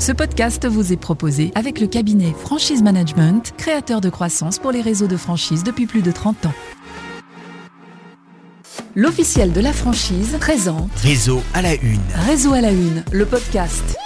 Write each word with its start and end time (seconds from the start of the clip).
Ce 0.00 0.12
podcast 0.12 0.66
vous 0.66 0.94
est 0.94 0.96
proposé 0.96 1.52
avec 1.54 1.78
le 1.78 1.86
cabinet 1.86 2.32
Franchise 2.32 2.82
Management, 2.82 3.52
créateur 3.58 4.00
de 4.00 4.08
croissance 4.08 4.58
pour 4.58 4.72
les 4.72 4.80
réseaux 4.80 5.06
de 5.08 5.16
franchise 5.18 5.62
depuis 5.62 5.84
plus 5.84 6.00
de 6.00 6.10
30 6.10 6.46
ans. 6.46 6.54
L'officiel 8.96 9.52
de 9.52 9.60
la 9.60 9.74
franchise 9.74 10.38
présente 10.40 10.90
Réseau 11.02 11.42
à 11.52 11.60
la 11.60 11.74
une. 11.74 12.00
Réseau 12.14 12.54
à 12.54 12.62
la 12.62 12.70
une, 12.72 13.04
le 13.12 13.26
podcast. 13.26 13.98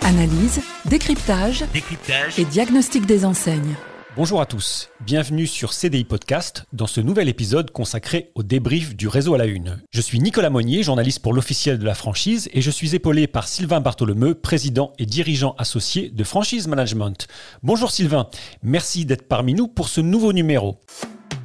Analyse, 0.00 0.62
décryptage 0.86 1.64
Décryptage. 1.74 2.38
et 2.38 2.46
diagnostic 2.46 3.04
des 3.04 3.26
enseignes. 3.26 3.76
Bonjour 4.14 4.42
à 4.42 4.46
tous, 4.46 4.90
bienvenue 5.00 5.46
sur 5.46 5.72
CDI 5.72 6.04
Podcast 6.04 6.64
dans 6.74 6.86
ce 6.86 7.00
nouvel 7.00 7.30
épisode 7.30 7.70
consacré 7.70 8.30
au 8.34 8.42
débrief 8.42 8.94
du 8.94 9.08
réseau 9.08 9.32
à 9.32 9.38
la 9.38 9.46
une. 9.46 9.80
Je 9.90 10.02
suis 10.02 10.20
Nicolas 10.20 10.50
Monnier, 10.50 10.82
journaliste 10.82 11.20
pour 11.20 11.32
l'officiel 11.32 11.78
de 11.78 11.86
la 11.86 11.94
franchise 11.94 12.50
et 12.52 12.60
je 12.60 12.70
suis 12.70 12.94
épaulé 12.94 13.26
par 13.26 13.48
Sylvain 13.48 13.80
Bartholomeu, 13.80 14.34
président 14.34 14.92
et 14.98 15.06
dirigeant 15.06 15.54
associé 15.56 16.10
de 16.10 16.24
Franchise 16.24 16.68
Management. 16.68 17.26
Bonjour 17.62 17.90
Sylvain, 17.90 18.28
merci 18.62 19.06
d'être 19.06 19.26
parmi 19.26 19.54
nous 19.54 19.66
pour 19.66 19.88
ce 19.88 20.02
nouveau 20.02 20.34
numéro. 20.34 20.78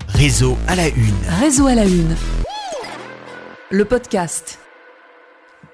Réseau 0.10 0.58
à 0.68 0.76
la 0.76 0.90
une. 0.90 1.16
Réseau 1.40 1.68
à 1.68 1.76
la 1.76 1.86
une, 1.86 2.18
le 3.72 3.86
podcast. 3.86 4.60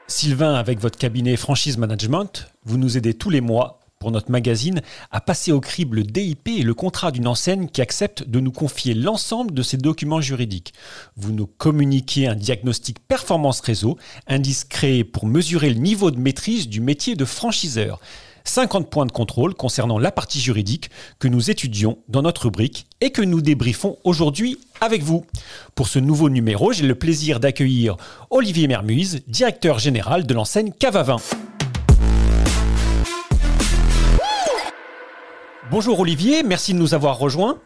Sylvain, 0.06 0.54
avec 0.54 0.80
votre 0.80 1.00
cabinet 1.00 1.38
Franchise 1.38 1.80
Management, 1.80 2.52
vous 2.66 2.78
nous 2.78 2.98
aidez 2.98 3.16
tous 3.16 3.32
les 3.32 3.42
mois 3.42 3.80
pour 4.04 4.12
notre 4.12 4.32
magazine 4.32 4.82
à 5.12 5.22
passer 5.22 5.54
au 5.54 5.62
crible 5.62 5.96
le 5.96 6.04
DIP 6.04 6.50
et 6.50 6.64
le 6.64 6.74
contrat 6.74 7.10
d'une 7.10 7.26
enseigne 7.26 7.70
qui 7.70 7.82
accepte 7.82 8.28
de 8.28 8.42
nous 8.42 8.52
confier 8.52 8.94
l'ensemble 8.94 9.54
de 9.54 9.64
ses 9.64 9.78
documents 9.78 10.20
juridiques. 10.20 10.74
Vous 11.16 11.32
nous 11.32 11.48
communiquez 11.48 12.28
un 12.28 12.36
diagnostic 12.36 13.00
performance 13.08 13.62
réseau, 13.62 13.98
indice 14.28 14.66
créé 14.66 15.06
pour 15.06 15.26
mesurer 15.26 15.70
le 15.70 15.80
niveau 15.80 16.12
de 16.12 16.20
maîtrise 16.20 16.68
du 16.68 16.82
métier 16.82 17.16
de 17.16 17.24
franchiseur. 17.24 18.02
50 18.44 18.90
points 18.90 19.06
de 19.06 19.14
contrôle 19.14 19.54
concernant 19.54 19.98
la 19.98 20.12
partie 20.12 20.42
juridique 20.42 20.90
que 21.18 21.30
nous 21.30 21.50
étudions 21.50 22.00
dans 22.10 22.24
notre 22.24 22.44
rubrique 22.44 22.88
et 23.00 23.12
que 23.12 23.22
nous 23.22 23.40
débriefons 23.40 24.00
aujourd'hui 24.04 24.58
avec 24.82 25.02
vous. 25.02 25.26
Pour 25.76 25.88
ce 25.88 26.00
nouveau 26.00 26.30
numéro, 26.30 26.74
j'ai 26.74 26.86
le 26.86 26.96
plaisir 26.96 27.40
d'accueillir 27.40 27.96
Olivier 28.32 28.68
Mermuise, 28.68 29.22
directeur 29.30 29.80
général 29.80 30.26
de 30.26 30.34
l'enseigne 30.34 30.74
Cavavin. 30.78 31.22
Bonjour 35.72 36.00
Olivier, 36.00 36.44
merci 36.44 36.74
de 36.74 36.78
nous 36.78 36.94
avoir 36.94 37.18
rejoints. 37.18 37.60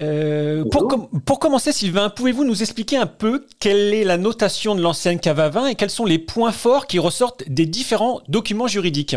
Euh, 0.00 0.64
pour, 0.70 0.88
com- 0.88 1.08
pour 1.26 1.38
commencer, 1.38 1.72
Sylvain, 1.72 2.08
pouvez-vous 2.08 2.44
nous 2.44 2.62
expliquer 2.62 2.96
un 2.96 3.06
peu 3.06 3.44
quelle 3.60 3.92
est 3.92 4.04
la 4.04 4.16
notation 4.16 4.74
de 4.74 4.80
l'enseigne 4.80 5.18
Cavavin 5.18 5.66
et 5.66 5.74
quels 5.74 5.90
sont 5.90 6.06
les 6.06 6.18
points 6.18 6.52
forts 6.52 6.86
qui 6.86 6.98
ressortent 6.98 7.44
des 7.48 7.66
différents 7.66 8.22
documents 8.28 8.68
juridiques? 8.68 9.16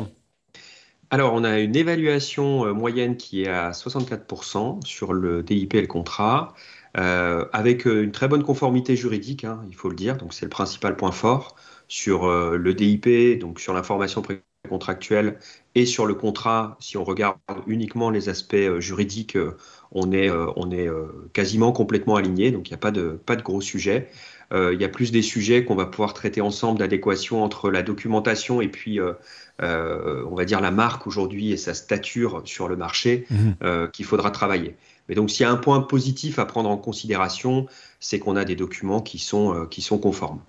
Alors, 1.12 1.34
on 1.34 1.44
a 1.44 1.60
une 1.60 1.76
évaluation 1.76 2.66
euh, 2.66 2.74
moyenne 2.74 3.16
qui 3.16 3.44
est 3.44 3.48
à 3.48 3.72
64% 3.72 4.84
sur 4.86 5.14
le 5.14 5.44
DIP 5.44 5.76
et 5.76 5.82
le 5.82 5.88
contrat, 5.88 6.54
euh, 6.98 7.46
avec 7.54 7.86
une 7.86 8.12
très 8.12 8.28
bonne 8.28 8.44
conformité 8.44 8.96
juridique, 8.96 9.44
hein, 9.46 9.64
il 9.70 9.76
faut 9.76 9.90
le 9.90 9.96
dire. 9.96 10.18
Donc, 10.18 10.34
c'est 10.34 10.46
le 10.46 10.50
principal 10.50 10.98
point 10.98 11.12
fort 11.12 11.56
sur 11.88 12.26
euh, 12.26 12.58
le 12.58 12.74
DIP, 12.74 13.40
donc 13.40 13.60
sur 13.60 13.74
l'information 13.74 14.24
précontractuelle 14.24 15.38
et 15.76 15.86
sur 15.86 16.06
le 16.06 16.14
contrat. 16.14 16.78
Si 16.80 16.98
on 16.98 17.04
regarde 17.04 17.38
uniquement 17.68 18.10
les 18.10 18.30
aspects 18.30 18.56
euh, 18.56 18.80
juridiques, 18.80 19.36
euh, 19.36 19.58
on 19.92 20.12
est, 20.12 20.30
euh, 20.30 20.48
on 20.56 20.72
est 20.72 20.90
quasiment 21.34 21.72
complètement 21.72 22.16
aligné, 22.16 22.52
donc 22.52 22.70
il 22.70 22.72
n'y 22.72 22.76
a 22.76 22.80
pas 22.80 22.92
de, 22.92 23.20
pas 23.26 23.36
de 23.36 23.44
gros 23.44 23.62
sujets. 23.62 24.10
Euh, 24.54 24.74
il 24.74 24.82
y 24.82 24.86
a 24.86 24.90
plus 24.90 25.12
des 25.12 25.22
sujets 25.22 25.66
qu'on 25.66 25.76
va 25.76 25.86
pouvoir 25.86 26.14
traiter 26.14 26.42
ensemble 26.42 26.80
d'adéquation 26.80 27.44
entre 27.44 27.72
la 27.72 27.82
documentation 27.82 28.62
et 28.62 28.68
puis 28.68 29.00
euh, 29.00 29.14
euh, 29.62 30.24
on 30.30 30.36
va 30.36 30.46
dire 30.46 30.62
la 30.62 30.72
marque 30.72 31.08
aujourd'hui 31.08 31.52
et 31.52 31.58
sa 31.58 31.74
stature 31.74 32.42
sur 32.46 32.68
le 32.68 32.76
marché 32.76 33.26
euh, 33.64 33.88
qu'il 33.88 34.06
faudra 34.06 34.32
travailler. 34.32 34.76
Mais 35.10 35.16
donc 35.16 35.30
s'il 35.30 35.42
y 35.42 35.46
a 35.46 35.52
un 35.52 35.58
point 35.58 35.82
positif 35.82 36.40
à 36.40 36.46
prendre 36.46 36.70
en 36.70 36.78
considération, 36.78 37.68
c'est 38.00 38.20
qu'on 38.20 38.36
a 38.36 38.46
des 38.46 38.56
documents 38.56 39.02
qui 39.02 39.20
sont, 39.20 39.54
euh, 39.54 39.66
qui 39.66 39.82
sont 39.82 39.98
conformes. 39.98 40.40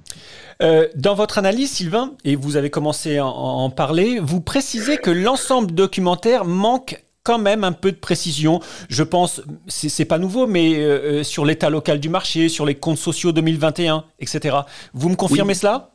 Euh, 0.63 0.89
Dans 0.95 1.15
votre 1.15 1.39
analyse, 1.39 1.71
Sylvain, 1.71 2.15
et 2.25 2.37
vous 2.37 2.57
avez 2.57 2.71
commencé 2.71 3.19
à 3.19 3.27
en, 3.27 3.71
parler, 3.71 4.19
vous 4.21 4.41
précisez 4.41 4.97
que 4.97 5.11
l'ensemble 5.11 5.73
documentaire 5.73 6.45
manque 6.45 7.03
quand 7.27 7.39
même 7.39 7.65
un 7.65 7.73
peu 7.73 7.91
de 7.91 7.97
précision. 7.97 8.61
Je 8.89 9.03
pense, 9.03 9.43
c'est 9.67 10.05
pas 10.05 10.19
nouveau, 10.19 10.47
mais 10.47 10.77
euh, 10.77 11.21
euh, 11.21 11.23
sur 11.25 11.45
l'état 11.45 11.71
local 11.71 11.99
du 11.99 12.09
marché, 12.09 12.49
sur 12.49 12.65
les 12.65 12.77
comptes 12.77 12.99
sociaux 12.99 13.33
2021, 13.33 14.05
etc. 14.21 14.59
Vous 14.95 15.09
me 15.09 15.17
confirmez 15.17 15.53
Oui. 15.53 15.59
cela? 15.59 15.91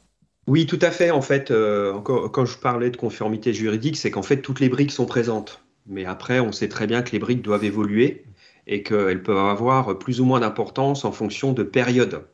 Oui, 0.48 0.66
tout 0.66 0.80
à 0.82 0.92
fait. 0.92 1.10
En 1.12 1.22
fait, 1.22 1.50
euh, 1.50 1.94
encore, 1.94 2.30
quand 2.32 2.46
je 2.46 2.58
parlais 2.58 2.90
de 2.90 2.98
conformité 2.98 3.54
juridique, 3.54 3.96
c'est 3.96 4.12
qu'en 4.12 4.24
fait, 4.24 4.42
toutes 4.42 4.60
les 4.60 4.68
briques 4.68 4.92
sont 4.92 5.06
présentes. 5.06 5.62
Mais 5.88 6.04
après, 6.04 6.42
on 6.42 6.52
sait 6.52 6.68
très 6.68 6.86
bien 6.86 7.02
que 7.02 7.12
les 7.12 7.20
briques 7.20 7.42
doivent 7.42 7.64
évoluer 7.64 8.26
et 8.68 8.84
qu'elles 8.84 9.24
peuvent 9.24 9.38
avoir 9.38 9.98
plus 9.98 10.22
ou 10.22 10.26
moins 10.26 10.40
d'importance 10.40 11.06
en 11.06 11.12
fonction 11.12 11.54
de 11.54 11.64
périodes. 11.64 12.26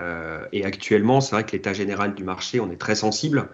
Euh, 0.00 0.44
et 0.52 0.64
actuellement, 0.64 1.20
c'est 1.20 1.36
vrai 1.36 1.44
que 1.44 1.52
l'état 1.52 1.72
général 1.72 2.14
du 2.14 2.24
marché, 2.24 2.60
on 2.60 2.70
est 2.70 2.80
très 2.80 2.96
sensible 2.96 3.48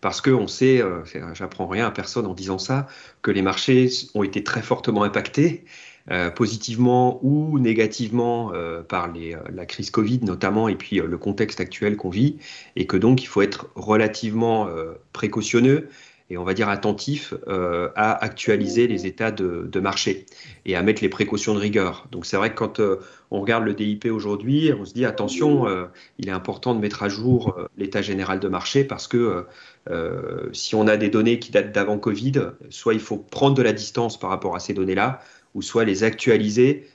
parce 0.00 0.20
qu'on 0.20 0.46
sait, 0.46 0.80
euh, 0.82 1.02
j'apprends 1.34 1.66
rien 1.66 1.86
à 1.86 1.90
personne 1.90 2.26
en 2.26 2.34
disant 2.34 2.58
ça, 2.58 2.86
que 3.22 3.30
les 3.30 3.42
marchés 3.42 3.88
ont 4.14 4.22
été 4.22 4.44
très 4.44 4.62
fortement 4.62 5.02
impactés, 5.02 5.64
euh, 6.10 6.30
positivement 6.30 7.18
ou 7.24 7.58
négativement, 7.58 8.52
euh, 8.54 8.82
par 8.82 9.10
la 9.52 9.66
crise 9.66 9.90
Covid 9.90 10.20
notamment, 10.22 10.68
et 10.68 10.76
puis 10.76 10.96
le 10.96 11.18
contexte 11.18 11.60
actuel 11.60 11.96
qu'on 11.96 12.10
vit, 12.10 12.36
et 12.76 12.86
que 12.86 12.96
donc 12.96 13.22
il 13.22 13.26
faut 13.26 13.42
être 13.42 13.68
relativement 13.74 14.68
précautionneux 15.12 15.88
et 16.28 16.36
on 16.36 16.44
va 16.44 16.54
dire 16.54 16.68
attentif 16.68 17.34
euh, 17.48 17.90
à 17.94 18.12
actualiser 18.24 18.88
les 18.88 19.06
états 19.06 19.30
de, 19.30 19.68
de 19.70 19.80
marché 19.80 20.26
et 20.64 20.76
à 20.76 20.82
mettre 20.82 21.02
les 21.02 21.08
précautions 21.08 21.54
de 21.54 21.60
rigueur. 21.60 22.06
Donc 22.10 22.26
c'est 22.26 22.36
vrai 22.36 22.50
que 22.50 22.56
quand 22.56 22.80
euh, 22.80 23.00
on 23.30 23.40
regarde 23.40 23.64
le 23.64 23.74
DIP 23.74 24.06
aujourd'hui, 24.06 24.72
on 24.78 24.84
se 24.84 24.92
dit 24.92 25.04
attention, 25.04 25.68
euh, 25.68 25.86
il 26.18 26.28
est 26.28 26.32
important 26.32 26.74
de 26.74 26.80
mettre 26.80 27.02
à 27.02 27.08
jour 27.08 27.54
euh, 27.58 27.68
l'état 27.76 28.02
général 28.02 28.40
de 28.40 28.48
marché 28.48 28.84
parce 28.84 29.06
que 29.06 29.16
euh, 29.16 29.42
euh, 29.90 30.48
si 30.52 30.74
on 30.74 30.86
a 30.88 30.96
des 30.96 31.08
données 31.08 31.38
qui 31.38 31.50
datent 31.52 31.72
d'avant 31.72 31.98
Covid, 31.98 32.50
soit 32.70 32.94
il 32.94 33.00
faut 33.00 33.18
prendre 33.18 33.54
de 33.54 33.62
la 33.62 33.72
distance 33.72 34.18
par 34.18 34.30
rapport 34.30 34.56
à 34.56 34.60
ces 34.60 34.74
données-là, 34.74 35.20
ou 35.54 35.62
soit 35.62 35.84
les 35.84 36.04
actualiser 36.04 36.88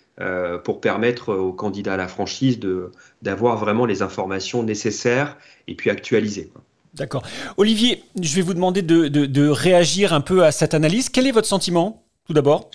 pour 0.66 0.82
permettre 0.82 1.34
aux 1.34 1.54
candidats 1.54 1.96
à 1.96 1.98
la 1.98 2.08
franchise 2.08 2.60
d'avoir 3.24 3.58
vraiment 3.58 3.88
les 3.88 4.04
informations 4.04 4.62
nécessaires 4.62 5.36
et 5.68 5.74
puis 5.74 5.90
actualisées. 5.90 6.52
D'accord. 6.94 7.24
Olivier, 7.58 8.04
je 8.22 8.36
vais 8.36 8.42
vous 8.42 8.54
demander 8.54 8.82
de, 8.82 9.50
réagir 9.50 10.14
un 10.14 10.22
peu 10.22 10.44
à 10.44 10.52
cette 10.52 10.74
analyse. 10.74 11.10
Quel 11.10 11.26
est 11.26 11.32
votre 11.32 11.48
sentiment, 11.48 12.04
tout 12.26 12.34
d'abord? 12.34 12.70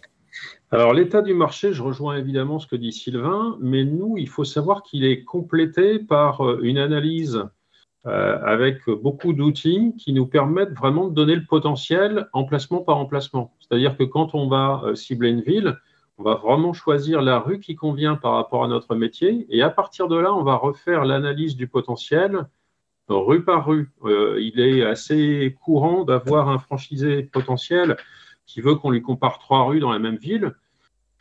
Alors, 0.70 0.94
l'état 0.94 1.22
du 1.22 1.34
marché, 1.34 1.72
je 1.72 1.82
rejoins 1.82 2.16
évidemment 2.16 2.58
ce 2.58 2.66
que 2.66 2.76
dit 2.76 2.92
Sylvain, 2.92 3.56
mais 3.60 3.84
nous, 3.84 4.16
il 4.16 4.28
faut 4.28 4.44
savoir 4.44 4.82
qu'il 4.82 5.04
est 5.04 5.22
complété 5.22 5.98
par 5.98 6.44
euh, 6.44 6.58
une 6.62 6.78
analyse 6.78 7.44
euh, 8.06 8.38
avec 8.44 8.88
beaucoup 8.88 9.32
d'outils 9.32 9.94
qui 9.98 10.12
nous 10.12 10.26
permettent 10.26 10.76
vraiment 10.76 11.08
de 11.08 11.14
donner 11.14 11.36
le 11.36 11.44
potentiel 11.44 12.28
emplacement 12.32 12.80
par 12.80 12.98
emplacement. 12.98 13.54
C'est-à-dire 13.60 13.96
que 13.96 14.04
quand 14.04 14.34
on 14.34 14.48
va 14.48 14.82
euh, 14.84 14.94
cibler 14.94 15.30
une 15.30 15.42
ville, 15.42 15.76
on 16.18 16.24
va 16.24 16.34
vraiment 16.34 16.72
choisir 16.72 17.20
la 17.20 17.38
rue 17.38 17.60
qui 17.60 17.76
convient 17.76 18.16
par 18.16 18.32
rapport 18.32 18.64
à 18.64 18.68
notre 18.68 18.94
métier, 18.94 19.46
et 19.50 19.62
à 19.62 19.70
partir 19.70 20.08
de 20.08 20.16
là, 20.16 20.34
on 20.34 20.42
va 20.42 20.56
refaire 20.56 21.04
l'analyse 21.04 21.56
du 21.56 21.68
potentiel 21.68 22.46
rue 23.14 23.44
par 23.44 23.66
rue. 23.66 23.90
Euh, 24.04 24.38
il 24.40 24.60
est 24.60 24.84
assez 24.84 25.56
courant 25.62 26.04
d'avoir 26.04 26.48
un 26.48 26.58
franchisé 26.58 27.22
potentiel 27.22 27.96
qui 28.46 28.60
veut 28.60 28.74
qu'on 28.74 28.90
lui 28.90 29.02
compare 29.02 29.38
trois 29.38 29.64
rues 29.64 29.80
dans 29.80 29.92
la 29.92 29.98
même 29.98 30.16
ville. 30.16 30.54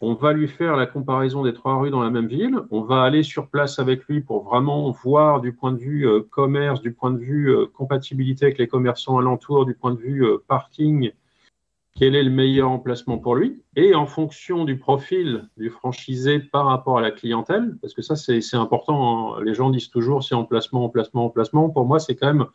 On 0.01 0.13
va 0.13 0.33
lui 0.33 0.47
faire 0.47 0.75
la 0.75 0.85
comparaison 0.85 1.43
des 1.43 1.53
trois 1.53 1.77
rues 1.77 1.89
dans 1.89 2.03
la 2.03 2.09
même 2.09 2.27
ville. 2.27 2.59
On 2.69 2.81
va 2.81 3.03
aller 3.03 3.23
sur 3.23 3.47
place 3.47 3.79
avec 3.79 4.05
lui 4.05 4.21
pour 4.21 4.43
vraiment 4.43 4.91
voir 4.91 5.41
du 5.41 5.53
point 5.53 5.71
de 5.71 5.77
vue 5.77 6.07
euh, 6.07 6.21
commerce, 6.21 6.81
du 6.81 6.91
point 6.91 7.11
de 7.11 7.19
vue 7.19 7.49
euh, 7.49 7.65
compatibilité 7.65 8.45
avec 8.45 8.57
les 8.57 8.67
commerçants 8.67 9.17
alentours, 9.17 9.65
du 9.65 9.73
point 9.73 9.93
de 9.93 9.99
vue 9.99 10.25
parking, 10.47 11.11
quel 11.97 12.15
est 12.15 12.23
le 12.23 12.29
meilleur 12.29 12.69
emplacement 12.69 13.17
pour 13.17 13.35
lui. 13.35 13.61
Et 13.75 13.95
en 13.95 14.05
fonction 14.05 14.65
du 14.65 14.77
profil 14.77 15.47
du 15.57 15.69
franchisé 15.69 16.39
par 16.39 16.65
rapport 16.65 16.97
à 16.97 17.01
la 17.01 17.11
clientèle, 17.11 17.77
parce 17.81 17.93
que 17.93 18.01
ça 18.01 18.15
c'est 18.15 18.41
important, 18.53 19.37
hein. 19.37 19.43
les 19.43 19.53
gens 19.53 19.69
disent 19.69 19.89
toujours 19.89 20.23
c'est 20.23 20.35
emplacement, 20.35 20.85
emplacement, 20.85 21.25
emplacement. 21.25 21.69
Pour 21.69 21.85
moi 21.85 21.99
c'est 21.99 22.15
quand 22.15 22.27
même 22.27 22.45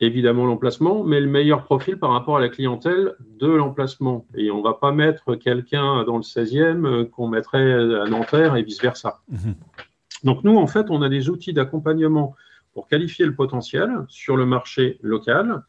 évidemment 0.00 0.44
l'emplacement, 0.44 1.02
mais 1.02 1.20
le 1.20 1.26
meilleur 1.26 1.64
profil 1.64 1.98
par 1.98 2.10
rapport 2.10 2.36
à 2.36 2.40
la 2.40 2.48
clientèle 2.48 3.14
de 3.40 3.48
l'emplacement. 3.48 4.26
Et 4.34 4.50
on 4.50 4.58
ne 4.58 4.62
va 4.62 4.74
pas 4.74 4.92
mettre 4.92 5.34
quelqu'un 5.34 6.04
dans 6.04 6.16
le 6.16 6.22
16e 6.22 6.86
euh, 6.86 7.04
qu'on 7.04 7.28
mettrait 7.28 7.72
à 7.72 8.04
Nanterre 8.04 8.56
et 8.56 8.62
vice-versa. 8.62 9.20
Mhm. 9.28 9.54
Donc 10.24 10.44
nous, 10.44 10.56
en 10.56 10.66
fait, 10.66 10.86
on 10.90 11.02
a 11.02 11.08
des 11.08 11.30
outils 11.30 11.52
d'accompagnement 11.52 12.34
pour 12.74 12.86
qualifier 12.88 13.24
le 13.24 13.34
potentiel 13.34 13.90
sur 14.08 14.36
le 14.36 14.46
marché 14.46 14.98
local. 15.02 15.62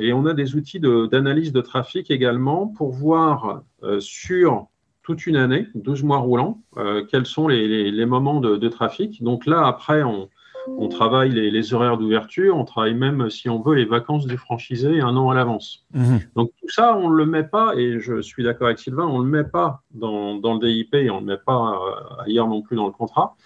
Et 0.00 0.12
on 0.12 0.26
a 0.26 0.34
des 0.34 0.56
outils 0.56 0.80
d'analyse 0.80 1.52
de, 1.52 1.60
trafic 1.60 2.10
également 2.10 2.66
pour 2.66 2.90
voir 2.90 3.62
euh, 3.82 4.00
sur 4.00 4.66
toute 5.02 5.26
une 5.26 5.36
année, 5.36 5.66
12 5.74 6.02
mois 6.02 6.18
roulants, 6.18 6.62
euh, 6.76 7.04
quels 7.10 7.26
sont 7.26 7.48
les, 7.48 7.66
les- 7.66 7.90
les 7.90 8.06
moments 8.06 8.40
de, 8.40 8.56
de 8.56 8.68
trafic. 8.68 9.22
Donc 9.22 9.46
là, 9.46 9.66
après, 9.66 10.02
on, 10.02 10.28
on 10.66 10.88
travaille 10.88 11.30
les, 11.30 11.74
horaires 11.74 11.98
d'ouverture, 11.98 12.56
on 12.56 12.64
travaille 12.64 12.94
même, 12.94 13.30
si 13.30 13.48
on 13.48 13.60
veut, 13.60 13.74
les 13.74 13.84
vacances 13.84 14.26
du 14.26 14.36
franchisé 14.36 15.00
un 15.00 15.16
an 15.16 15.30
à 15.30 15.34
l'avance. 15.34 15.86
Mhm. 15.94 16.20
Donc 16.36 16.50
tout 16.60 16.68
ça, 16.68 16.96
on 16.96 17.10
ne 17.10 17.16
le 17.16 17.26
met 17.26 17.44
pas, 17.44 17.74
et 17.76 18.00
je 18.00 18.20
suis 18.20 18.42
d'accord 18.42 18.66
avec 18.66 18.78
Sylvain, 18.78 19.06
on 19.06 19.20
ne 19.20 19.24
le 19.24 19.30
met 19.30 19.44
pas 19.48 19.82
dans, 19.92 20.34
le 20.34 20.58
DIP 20.58 20.94
et 20.94 21.10
on 21.10 21.20
ne 21.20 21.26
le 21.26 21.32
met 21.34 21.42
pas 21.44 21.72
euh, 21.74 22.22
ailleurs 22.24 22.48
non 22.48 22.62
plus 22.62 22.76
dans 22.76 22.86
le 22.86 22.92
contrat. 22.92 23.36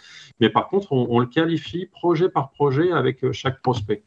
Mais 0.41 0.51
par 0.51 0.69
contre, 0.69 0.93
on 0.93 1.21
le 1.21 1.27
qualifie 1.27 1.87
projet 1.87 2.29
par 2.29 2.51
projet 2.51 2.91
avec 2.91 3.31
chaque 3.33 3.63
prospect. 3.63 4.03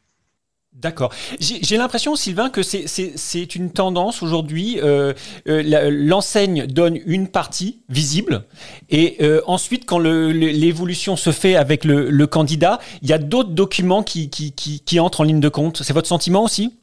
D'accord. 0.74 1.12
J'ai 1.40 1.76
l'impression, 1.76 2.14
Sylvain, 2.14 2.50
que 2.50 2.62
c'est 2.62 3.54
une 3.56 3.72
tendance 3.72 4.22
aujourd'hui. 4.22 4.78
Euh, 4.80 5.12
euh, 5.48 5.90
l'enseigne 5.90 6.66
donne 6.66 7.00
une 7.04 7.26
partie 7.26 7.82
visible 7.88 8.44
et 8.88 9.16
euh, 9.20 9.40
ensuite, 9.46 9.86
quand 9.86 9.98
l'évolution 9.98 11.16
se 11.16 11.32
fait 11.32 11.56
avec 11.56 11.84
le, 11.84 12.26
candidat, 12.26 12.78
il 13.02 13.08
y 13.08 13.12
a 13.12 13.18
d'autres 13.18 13.50
documents 13.50 14.04
qui, 14.04 14.30
qui, 14.30 15.00
entrent 15.00 15.22
en 15.22 15.24
ligne 15.24 15.40
de 15.40 15.48
compte. 15.48 15.82
C'est 15.82 15.92
votre 15.92 16.06
sentiment 16.06 16.44
aussi? 16.44 16.74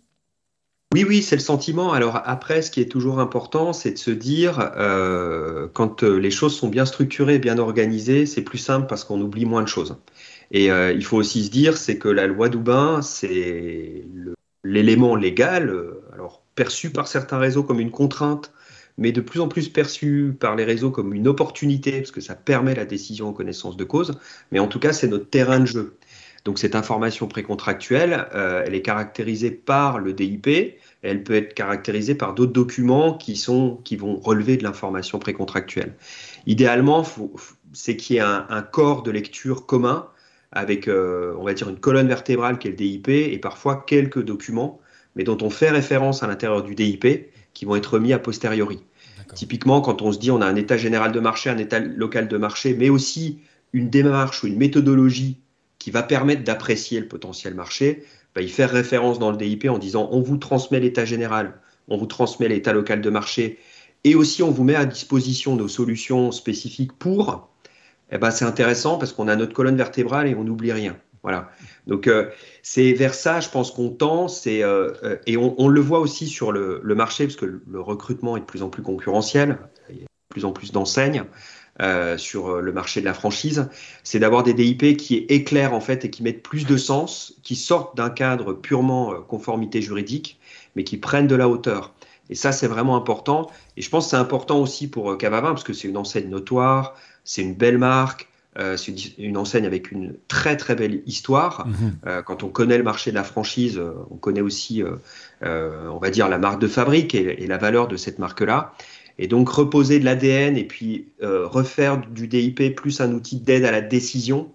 Oui, 0.93 1.05
oui, 1.07 1.21
c'est 1.21 1.35
le 1.35 1.41
sentiment. 1.41 1.93
Alors 1.93 2.19
après, 2.25 2.61
ce 2.61 2.71
qui 2.71 2.81
est 2.81 2.91
toujours 2.91 3.19
important, 3.19 3.71
c'est 3.71 3.91
de 3.91 3.97
se 3.97 4.11
dire, 4.11 4.71
quand 5.73 6.03
les 6.03 6.31
choses 6.31 6.57
sont 6.57 6.67
bien 6.67 6.85
structurées, 6.85 7.39
bien 7.39 7.59
organisées, 7.59 8.25
c'est 8.25 8.41
plus 8.41 8.57
simple 8.57 8.87
parce 8.87 9.05
qu'on 9.05 9.21
oublie 9.21 9.45
moins 9.45 9.63
de 9.63 9.69
choses. 9.69 9.95
Et 10.51 10.71
euh, 10.71 10.91
il 10.91 11.03
faut 11.03 11.17
aussi 11.17 11.45
se 11.45 11.49
dire, 11.49 11.77
c'est 11.77 11.97
que 11.97 12.09
la 12.09 12.27
loi 12.27 12.49
Doubin, 12.49 13.01
c'est 13.01 14.05
l'élément 14.63 15.15
légal, 15.15 15.69
euh, 15.69 16.01
alors 16.13 16.41
perçu 16.55 16.89
par 16.89 17.07
certains 17.07 17.37
réseaux 17.37 17.63
comme 17.63 17.79
une 17.79 17.91
contrainte, 17.91 18.51
mais 18.97 19.11
de 19.11 19.21
plus 19.21 19.41
en 19.41 19.47
plus 19.47 19.69
perçu 19.69 20.33
par 20.39 20.55
les 20.55 20.63
réseaux 20.63 20.91
comme 20.91 21.13
une 21.13 21.27
opportunité, 21.27 21.99
parce 21.99 22.11
que 22.11 22.21
ça 22.21 22.35
permet 22.35 22.75
la 22.75 22.85
décision 22.85 23.29
en 23.29 23.33
connaissance 23.33 23.77
de 23.77 23.83
cause, 23.83 24.19
mais 24.51 24.59
en 24.59 24.67
tout 24.67 24.79
cas, 24.79 24.93
c'est 24.93 25.07
notre 25.07 25.29
terrain 25.29 25.59
de 25.59 25.65
jeu. 25.65 25.97
Donc 26.45 26.59
cette 26.59 26.75
information 26.75 27.27
précontractuelle, 27.27 28.27
euh, 28.35 28.63
elle 28.65 28.75
est 28.75 28.83
caractérisée 28.83 29.49
par 29.49 29.97
le 29.97 30.13
DIP, 30.13 30.77
elle 31.01 31.23
peut 31.23 31.33
être 31.33 31.55
caractérisée 31.55 32.13
par 32.13 32.35
d'autres 32.35 32.53
documents 32.53 33.17
qui, 33.17 33.35
sont, 33.35 33.79
qui 33.83 33.95
vont 33.95 34.19
relever 34.19 34.55
de 34.55 34.63
l'information 34.63 35.17
précontractuelle. 35.17 35.95
Idéalement, 36.45 37.03
c'est 37.73 37.97
qu'il 37.97 38.17
y 38.17 38.19
ait 38.19 38.21
un, 38.21 38.61
corps 38.61 39.01
de 39.01 39.09
lecture 39.09 39.65
commun 39.65 40.07
avec, 40.55 40.87
euh, 40.87 41.35
on 41.37 41.43
va 41.43 41.53
dire, 41.53 41.69
une 41.69 41.79
colonne 41.79 42.07
vertébrale 42.07 42.57
qui 42.57 42.69
est 42.69 42.71
le 42.71 42.77
DIP 42.77 43.09
et 43.09 43.37
parfois 43.37 43.83
quelques 43.85 44.23
documents, 44.23 44.79
mais 45.15 45.23
dont 45.23 45.37
on 45.41 45.49
fait 45.49 45.69
référence 45.69 46.23
à 46.23 46.27
l'intérieur 46.27 46.63
du 46.63 46.75
DIP 46.75 47.29
qui 47.53 47.65
vont 47.65 47.75
être 47.75 47.99
mis 47.99 48.13
a 48.13 48.19
posteriori. 48.19 48.79
Typiquement, 49.33 49.81
quand 49.81 50.01
on 50.01 50.11
se 50.11 50.19
dit 50.19 50.31
on 50.31 50.41
a 50.41 50.45
un 50.45 50.55
état 50.55 50.77
général 50.77 51.11
de 51.11 51.19
marché, 51.19 51.49
un 51.49 51.57
état 51.57 51.79
local 51.79 52.27
de 52.27 52.37
marché, 52.37 52.73
mais 52.73 52.89
aussi 52.89 53.39
une 53.73 53.89
démarche 53.89 54.43
ou 54.43 54.47
une 54.47 54.57
méthodologie 54.57 55.39
qui 55.77 55.91
va 55.91 56.03
permettre 56.03 56.43
d'apprécier 56.43 56.99
le 56.99 57.07
potentiel 57.07 57.53
marché, 57.53 58.03
bah, 58.33 58.41
il 58.41 58.49
fait 58.49 58.65
référence 58.65 59.19
dans 59.19 59.31
le 59.31 59.37
DIP 59.37 59.67
en 59.69 59.77
disant 59.77 60.07
on 60.11 60.21
vous 60.21 60.37
transmet 60.37 60.79
l'état 60.79 61.05
général, 61.05 61.59
on 61.89 61.97
vous 61.97 62.05
transmet 62.05 62.47
l'état 62.47 62.71
local 62.71 63.01
de 63.01 63.09
marché, 63.09 63.59
et 64.05 64.15
aussi 64.15 64.41
on 64.41 64.51
vous 64.51 64.63
met 64.63 64.75
à 64.75 64.85
disposition 64.85 65.55
nos 65.55 65.67
solutions 65.67 66.31
spécifiques 66.31 66.93
pour 66.93 67.49
eh 68.11 68.17
ben, 68.17 68.31
c'est 68.31 68.45
intéressant 68.45 68.97
parce 68.97 69.13
qu'on 69.13 69.27
a 69.27 69.35
notre 69.35 69.53
colonne 69.53 69.77
vertébrale 69.77 70.27
et 70.27 70.35
on 70.35 70.43
n'oublie 70.43 70.71
rien. 70.71 70.95
Voilà. 71.25 71.49
Donc 71.87 72.05
euh, 72.05 72.29
c'est 72.61 72.93
vers 72.93 73.15
ça, 73.15 73.39
je 73.39 73.49
pense 73.49 73.71
qu'on 73.71 73.89
tend. 73.89 74.27
Euh, 74.45 74.93
euh, 75.03 75.17
et 75.25 75.37
on, 75.37 75.67
le 75.67 75.81
voit 75.81 75.99
aussi 75.99 76.27
sur 76.27 76.51
le, 76.51 76.81
marché 76.83 77.25
parce 77.25 77.35
que 77.35 77.61
le 77.67 77.81
recrutement 77.81 78.37
est 78.37 78.41
de 78.41 78.45
plus 78.45 78.61
en 78.61 78.69
plus 78.69 78.83
concurrentiel. 78.83 79.57
Il 79.89 79.95
y 79.95 79.99
a 80.01 80.03
de 80.03 80.07
plus 80.29 80.45
en 80.45 80.51
plus 80.51 80.71
d'enseignes 80.71 81.23
sur 82.17 82.61
le 82.61 82.71
marché 82.71 82.99
de 82.99 83.05
la 83.05 83.15
franchise. 83.15 83.67
C'est 84.03 84.19
d'avoir 84.19 84.43
des 84.43 84.53
DIP 84.53 84.97
qui 84.97 85.15
éclairent 85.27 85.73
en 85.73 85.81
fait 85.81 86.05
et 86.05 86.11
qui 86.11 86.21
mettent 86.21 86.43
plus 86.43 86.67
de 86.67 86.77
sens, 86.77 87.33
qui 87.41 87.55
sortent 87.55 87.97
d'un 87.97 88.11
cadre 88.11 88.53
purement 88.53 89.15
conformité 89.23 89.81
juridique, 89.81 90.39
mais 90.75 90.83
qui 90.83 90.97
prennent 90.97 91.27
de 91.27 91.35
la 91.35 91.49
hauteur. 91.49 91.95
Et 92.29 92.35
ça, 92.35 92.51
c'est 92.51 92.67
vraiment 92.67 92.95
important. 92.95 93.49
Et 93.77 93.81
je 93.81 93.89
pense 93.89 94.05
que 94.05 94.09
c'est 94.11 94.15
important 94.15 94.59
aussi 94.61 94.87
pour 94.87 95.17
Cavavin 95.17 95.49
parce 95.49 95.63
que 95.63 95.73
c'est 95.73 95.87
une 95.87 95.97
enseigne 95.97 96.29
notoire. 96.29 96.95
C'est 97.25 97.41
une 97.41 97.55
belle 97.55 97.77
marque. 97.77 98.29
Euh, 98.57 98.77
c'est 98.77 98.93
une, 99.17 99.35
enseigne 99.35 99.65
avec 99.65 99.91
une 99.91 100.15
très 100.29 100.55
très 100.55 100.75
belle 100.75 101.01
histoire. 101.05 101.67
Mhm. 101.67 101.95
Euh, 102.07 102.21
quand 102.21 102.43
on 102.43 102.47
connaît 102.47 102.77
le 102.77 102.83
marché 102.83 103.09
de 103.11 103.15
la 103.15 103.25
franchise, 103.25 103.77
euh, 103.77 103.91
on 104.11 104.15
connaît 104.15 104.41
aussi, 104.41 104.81
on 105.41 105.97
va 105.97 106.09
dire, 106.09 106.29
la 106.29 106.37
marque 106.37 106.61
de 106.61 106.67
fabrique 106.67 107.15
et, 107.15 107.47
la 107.47 107.57
valeur 107.57 107.87
de 107.87 107.97
cette 107.97 108.19
marque-là. 108.19 108.73
Et 109.17 109.27
donc 109.27 109.49
reposer 109.49 109.99
de 109.99 110.05
l'ADN 110.05 110.57
et 110.57 110.65
puis 110.65 111.07
refaire 111.21 111.97
du 111.97 112.27
DIP 112.27 112.75
plus 112.75 112.99
un 113.01 113.11
outil 113.13 113.39
d'aide 113.39 113.63
à 113.65 113.71
la 113.71 113.81
décision 113.81 114.51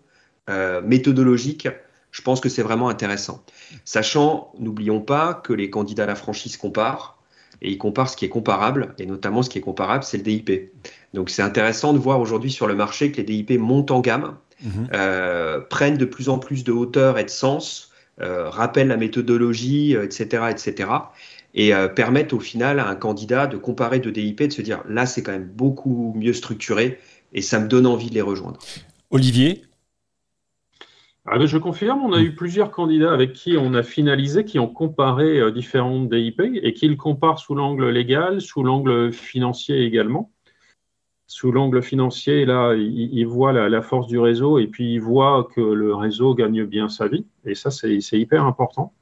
méthodologique, 0.85 1.69
je 2.11 2.23
pense 2.23 2.41
que 2.41 2.49
c'est 2.49 2.63
vraiment 2.63 2.89
intéressant. 2.89 3.45
Sachant, 3.85 4.53
n'oublions 4.59 5.01
pas 5.01 5.35
que 5.35 5.53
les 5.53 5.71
candidats 5.71 6.03
à 6.05 6.07
la 6.07 6.15
franchise 6.17 6.57
comparent 6.57 7.20
et 7.63 7.71
ils 7.71 7.79
comparent 7.79 8.09
ce 8.09 8.17
qui 8.17 8.25
est 8.25 8.31
comparable, 8.31 8.95
et 8.99 9.07
notamment 9.07 9.43
ce 9.43 9.51
qui 9.51 9.59
est 9.59 9.63
comparable, 9.63 10.05
c'est 10.05 10.17
le 10.17 10.23
DIP. 10.23 10.73
Donc 11.15 11.31
c'est 11.31 11.43
intéressant 11.43 11.93
de 11.93 11.99
voir 11.99 12.21
aujourd'hui 12.21 12.51
sur 12.51 12.67
le 12.67 12.75
marché 12.75 13.13
que 13.13 13.19
les 13.19 13.25
DIP 13.25 13.59
montent 13.59 13.91
en 13.91 14.01
gamme, 14.01 14.37
mhm. 14.63 14.89
euh, 14.95 15.61
prennent 15.61 15.99
de 15.99 16.05
plus 16.05 16.29
en 16.29 16.39
plus 16.39 16.65
de 16.65 16.73
hauteur 16.73 17.19
et 17.19 17.25
de 17.25 17.31
sens, 17.31 17.93
euh, 18.21 18.49
rappellent 18.49 18.89
la 18.89 18.97
méthodologie, 18.97 19.95
etc., 19.95 20.29
euh, 20.35 20.49
etc., 20.49 20.91
et 21.53 21.73
permettent 21.97 22.33
au 22.33 22.39
final 22.39 22.79
à 22.79 22.87
un 22.87 22.95
candidat 22.95 23.49
de 23.49 23.57
comparer 23.57 23.99
deux 23.99 24.13
DIP, 24.13 24.45
de 24.45 24.53
se 24.53 24.63
dire 24.63 24.85
là 24.89 25.05
c'est 25.05 25.25
quand 25.25 25.33
même 25.33 25.51
beaucoup 25.53 26.15
mieux 26.17 26.33
structuré, 26.33 27.01
et 27.33 27.43
ça 27.43 27.59
me 27.59 27.67
donne 27.67 27.87
envie 27.87 28.09
de 28.09 28.15
les 28.15 28.21
rejoindre. 28.21 28.61
Olivier, 29.11 29.65
ah 31.27 31.39
ben, 31.39 31.47
je 31.47 31.59
confirme, 31.59 32.03
on 32.03 32.13
a 32.13 32.21
eu 32.21 32.35
plusieurs 32.35 32.71
candidats 32.71 33.13
avec 33.13 33.35
qui 33.35 33.57
on 33.59 33.75
a 33.75 33.83
finalisé, 33.83 34.45
qui 34.45 34.59
ont 34.59 34.69
comparé 34.69 35.53
différentes 35.53 36.09
DIP 36.09 36.41
et 36.41 36.73
qui 36.73 36.89
le 36.89 36.97
comparent 36.97 37.39
sous 37.39 37.55
l'angle 37.55 37.89
légal, 37.89 38.41
sous 38.41 38.63
l'angle 38.63 39.13
financier 39.13 39.83
également 39.85 40.31
sous 41.31 41.53
l'angle 41.53 41.81
financier, 41.81 42.45
là, 42.45 42.75
il, 42.75 43.25
voit 43.25 43.53
la, 43.53 43.83
force 43.83 44.09
du 44.09 44.19
réseau 44.19 44.59
et 44.59 44.67
puis 44.67 44.95
il 44.95 44.99
voit 45.01 45.49
que 45.55 45.61
le 45.61 45.95
réseau 45.95 46.35
gagne 46.35 46.65
bien 46.65 46.89
sa 46.89 47.07
vie. 47.07 47.25
Et 47.45 47.55
ça, 47.55 47.71
c'est 47.71 48.01
hyper 48.19 48.45
important. 48.45 48.93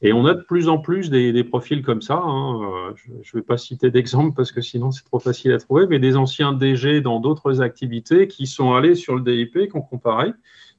Et 0.00 0.12
on 0.12 0.24
a 0.24 0.34
de 0.34 0.42
plus 0.42 0.68
en 0.68 0.78
plus 0.78 1.10
des, 1.10 1.42
profils 1.42 1.82
comme 1.82 2.00
ça. 2.00 2.22
Hein. 2.24 2.62
Euh, 2.62 2.94
je 3.22 3.36
ne 3.36 3.40
vais 3.40 3.44
pas 3.44 3.56
citer 3.56 3.90
d'exemple 3.90 4.36
parce 4.36 4.52
que 4.52 4.60
sinon 4.60 4.92
c'est 4.92 5.02
trop 5.02 5.18
facile 5.18 5.50
à 5.50 5.58
trouver, 5.58 5.88
mais 5.88 5.98
des 5.98 6.16
anciens 6.16 6.52
DG 6.52 7.00
dans 7.00 7.18
d'autres 7.18 7.60
activités 7.60 8.28
qui 8.28 8.46
sont 8.46 8.72
allés 8.74 8.94
sur 8.94 9.16
le 9.16 9.22
DIP, 9.22 9.68
qui 9.68 9.76
ont 9.76 9.82
comparé. 9.82 10.30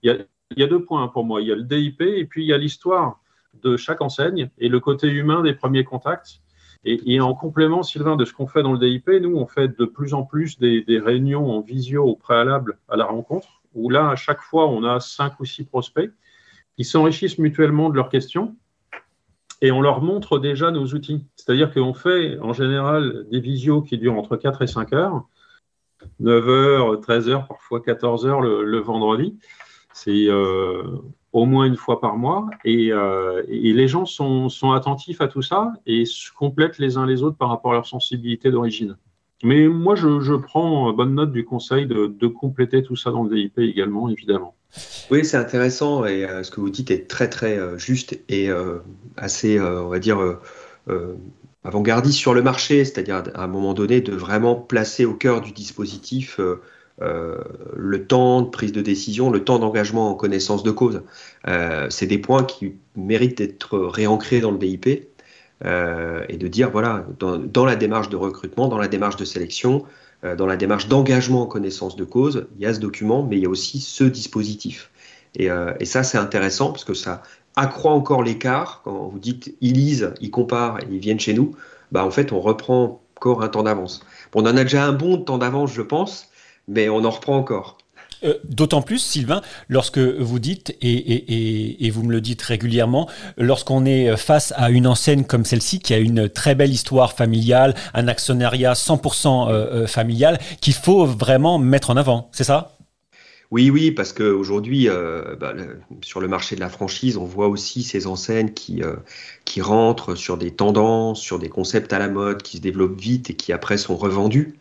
Il 0.02 0.12
y, 0.12 0.14
a, 0.14 0.20
il 0.52 0.60
y 0.60 0.64
a 0.64 0.68
deux 0.68 0.84
points 0.84 1.08
pour 1.08 1.26
moi. 1.26 1.42
Il 1.42 1.48
y 1.48 1.52
a 1.52 1.56
le 1.56 1.64
DIP 1.64 2.02
et 2.02 2.26
puis 2.26 2.44
il 2.44 2.48
y 2.48 2.54
a 2.54 2.58
l'histoire 2.58 3.20
de 3.64 3.78
chaque 3.78 4.02
enseigne 4.02 4.50
et 4.58 4.70
le 4.70 4.80
côté 4.80 5.08
humain 5.08 5.42
des 5.42 5.54
premiers 5.54 5.84
contacts. 5.84 6.42
Et, 6.88 7.20
en 7.20 7.34
complément, 7.34 7.82
Sylvain, 7.82 8.16
de 8.16 8.26
ce 8.26 8.34
qu'on 8.34 8.46
fait 8.46 8.62
dans 8.62 8.74
le 8.74 8.78
DIP, 8.78 9.10
nous, 9.20 9.36
on 9.36 9.48
fait 9.48 9.76
de 9.76 9.86
plus 9.86 10.14
en 10.14 10.22
plus 10.22 10.60
des, 10.60 10.84
réunions 10.88 11.50
en 11.50 11.62
visio 11.62 12.04
au 12.04 12.16
préalable 12.16 12.78
à 12.90 12.96
la 12.96 13.06
rencontre, 13.06 13.64
où 13.74 13.90
là, 13.90 14.10
à 14.10 14.16
chaque 14.16 14.42
fois, 14.42 14.68
on 14.68 14.84
a 14.84 15.00
cinq 15.00 15.40
ou 15.40 15.46
six 15.46 15.64
prospects 15.64 16.12
qui 16.76 16.84
s'enrichissent 16.84 17.40
mutuellement 17.40 17.90
de 17.90 17.96
leurs 17.96 18.10
questions 18.10 18.56
et 19.62 19.72
on 19.72 19.82
leur 19.82 20.02
montre 20.02 20.38
déjà 20.38 20.70
nos 20.70 20.86
outils. 20.94 21.26
C'est-à-dire 21.36 21.74
qu'on 21.74 21.96
fait 21.96 22.38
en 22.40 22.54
général 22.54 23.26
des 23.32 23.40
visios 23.40 23.82
qui 23.82 23.98
durent 23.98 24.18
entre 24.18 24.38
4 24.38 24.62
et 24.62 24.68
5 24.68 24.94
heures, 24.94 25.24
9 26.20 26.50
heures, 26.50 27.00
13 27.00 27.30
heures, 27.30 27.48
parfois 27.48 27.82
14 27.82 28.28
heures 28.28 28.42
le, 28.42 28.78
vendredi. 28.80 29.40
C'est 29.96 30.28
euh, 30.28 30.84
au 31.32 31.46
moins 31.46 31.66
une 31.66 31.78
fois 31.78 32.02
par 32.02 32.18
mois. 32.18 32.50
Et, 32.66 32.92
euh, 32.92 33.42
les 33.48 33.88
gens 33.88 34.06
sont, 34.06 34.50
attentifs 34.74 35.22
à 35.22 35.30
tout 35.30 35.42
ça 35.42 35.72
et 35.86 36.04
se 36.04 36.34
complètent 36.34 36.80
les 36.80 36.98
uns 36.98 37.06
les 37.06 37.24
autres 37.24 37.38
par 37.38 37.48
rapport 37.48 37.72
à 37.72 37.76
leur 37.76 37.88
sensibilité 37.88 38.52
d'origine. 38.52 38.98
Mais 39.42 39.70
moi, 39.70 39.96
je, 39.96 40.36
prends 40.36 40.92
bonne 40.92 41.16
note 41.16 41.32
du 41.32 41.46
conseil 41.46 41.88
de, 41.88 42.28
compléter 42.28 42.84
tout 42.84 42.98
ça 42.98 43.12
dans 43.12 43.24
le 43.24 43.34
DIP 43.34 43.58
également, 43.60 44.10
évidemment. 44.10 44.54
Oui, 45.10 45.24
c'est 45.24 45.38
intéressant 45.38 46.04
et 46.04 46.26
euh, 46.26 46.44
ce 46.44 46.52
que 46.52 46.60
vous 46.60 46.70
dites 46.70 46.92
est 46.92 47.08
très 47.08 47.30
très 47.30 47.58
juste 47.80 48.20
et 48.28 48.50
assez, 49.16 49.62
on 49.62 49.88
va 49.88 50.00
dire, 50.00 50.20
avant-gardiste 51.64 52.18
sur 52.18 52.34
le 52.34 52.42
marché, 52.42 52.84
c'est-à-dire 52.84 53.24
à 53.34 53.46
un 53.46 53.48
moment 53.48 53.74
donné 53.74 54.02
de 54.02 54.14
vraiment 54.14 54.56
placer 54.56 55.06
au 55.06 55.14
cœur 55.14 55.40
du 55.40 55.54
dispositif 55.54 56.38
euh, 57.02 57.36
le 57.76 58.08
temps 58.08 58.42
de 58.42 58.50
prise 58.50 58.72
de 58.72 58.82
décision, 58.82 59.30
le 59.30 59.44
temps 59.44 59.60
d'engagement 59.60 60.12
en 60.12 60.16
connaissance 60.16 60.64
de 60.64 60.72
cause. 60.72 61.02
Euh, 61.48 61.88
c'est 61.90 62.08
des 62.08 62.18
points 62.18 62.46
qui 62.46 62.76
méritent 62.96 63.40
d'être 63.40 63.78
réancrés 63.78 64.40
dans 64.40 64.52
le 64.52 64.58
DIP 64.58 65.10
euh, 65.66 66.24
et 66.30 66.38
de 66.38 66.48
dire, 66.48 66.72
voilà, 66.72 67.06
dans, 67.20 67.66
la 67.66 67.76
démarche 67.76 68.08
de 68.10 68.16
recrutement, 68.16 68.70
dans 68.70 68.78
la 68.78 68.88
démarche 68.88 69.18
de 69.18 69.26
sélection, 69.26 69.84
dans 70.38 70.48
la 70.48 70.58
démarche 70.58 70.88
d'engagement 70.88 71.44
en 71.44 71.46
connaissance 71.46 71.96
de 71.96 72.04
cause, 72.04 72.48
il 72.56 72.64
y 72.64 72.66
a 72.66 72.74
ce 72.74 72.80
document, 72.80 73.22
mais 73.22 73.36
il 73.38 73.44
y 73.44 73.46
a 73.46 73.50
aussi 73.50 73.80
ce 73.80 74.04
dispositif. 74.04 74.90
Et, 75.36 75.50
ça, 75.86 76.02
c'est 76.02 76.18
intéressant 76.18 76.72
parce 76.72 76.84
que 76.84 76.96
ça 76.96 77.22
accroît 77.56 77.92
encore 77.92 78.24
l'écart. 78.24 78.82
Quand 78.84 79.10
vous 79.10 79.20
dites, 79.20 79.56
ils 79.62 79.74
lisent, 79.74 80.14
ils 80.22 80.32
comparent 80.32 80.80
ils 80.90 80.98
viennent 80.98 81.20
chez 81.20 81.34
nous, 81.34 81.56
bah, 81.92 82.04
en 82.04 82.10
fait, 82.10 82.32
on 82.32 82.40
reprend 82.40 83.04
encore 83.18 83.44
un 83.44 83.50
temps 83.50 83.64
d'avance. 83.64 84.04
on 84.34 84.42
en 84.42 84.58
a 84.58 84.64
déjà 84.64 84.86
un 84.86 84.94
bon 84.94 85.18
temps 85.18 85.38
d'avance, 85.38 85.72
je 85.74 85.84
pense, 85.84 86.30
mais 86.68 86.90
on 86.90 87.04
en 87.04 87.10
reprend 87.10 87.38
encore. 87.38 87.78
Euh, 88.24 88.36
d'autant 88.44 88.82
plus, 88.82 89.00
Sylvain, 89.00 89.42
lorsque 89.70 90.00
vous 90.00 90.40
dites, 90.40 90.76
et, 90.82 91.90
vous 91.92 92.04
me 92.04 92.12
le 92.12 92.22
dites 92.22 92.42
régulièrement, 92.42 93.10
lorsqu'on 93.38 93.86
est 93.86 94.16
face 94.18 94.54
à 94.58 94.70
une 94.70 94.88
enseigne 94.88 95.24
comme 95.24 95.46
celle-ci, 95.46 95.80
qui 95.80 95.94
a 95.94 95.98
une 95.98 96.30
très 96.30 96.56
belle 96.56 96.72
histoire 96.72 97.14
familiale, 97.14 97.76
un 97.94 98.08
actionnariat 98.08 98.74
100% 98.74 99.50
euh, 99.50 99.52
euh, 99.52 99.88
familial, 99.88 100.40
qu'il 100.62 100.74
faut 100.74 101.06
vraiment 101.06 101.60
mettre 101.60 101.90
en 101.90 101.98
avant, 101.98 102.30
c'est 102.32 102.44
ça? 102.44 102.72
Oui, 103.52 103.70
oui, 103.70 103.92
parce 103.92 104.12
qu'aujourd'hui, 104.12 104.90
bah, 105.40 105.54
sur 106.02 106.20
le 106.20 106.28
marché 106.28 106.56
de 106.56 106.60
la 106.60 106.68
franchise, 106.68 107.16
on 107.16 107.26
voit 107.26 107.48
aussi 107.48 107.84
ces 107.84 108.08
enseignes 108.08 108.52
qui, 108.52 108.82
qui 109.46 109.62
rentrent 109.62 110.16
sur 110.16 110.38
des 110.38 110.50
tendances, 110.50 111.22
sur 111.22 111.38
des 111.38 111.48
concepts 111.48 111.94
à 111.94 112.00
la 112.00 112.10
mode, 112.10 112.42
qui 112.42 112.58
se 112.58 112.62
développent 112.64 113.00
vite 113.00 113.30
et 113.30 113.36
qui 113.36 113.54
après 113.54 113.78
sont 113.78 113.96
revendus. 113.96 114.56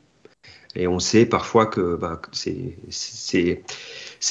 Et 0.77 0.87
on 0.87 0.99
sait 0.99 1.27
parfois 1.27 1.67
que 1.67 1.97
bah, 1.97 2.21
ces, 2.91 3.63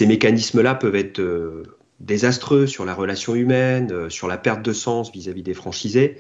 mécanismes-là 0.02 0.76
peuvent 0.76 0.96
être 0.96 1.20
euh, 1.20 1.64
désastreux 2.00 2.68
sur 2.68 2.86
la 2.86 2.94
relation 2.94 3.36
humaine, 3.36 3.92
euh, 3.92 4.10
sur 4.10 4.28
la 4.28 4.38
perte 4.38 4.62
de 4.62 4.74
sens 4.74 5.12
vis-à-vis 5.12 5.44
des 5.44 5.54
franchisés. 5.54 6.18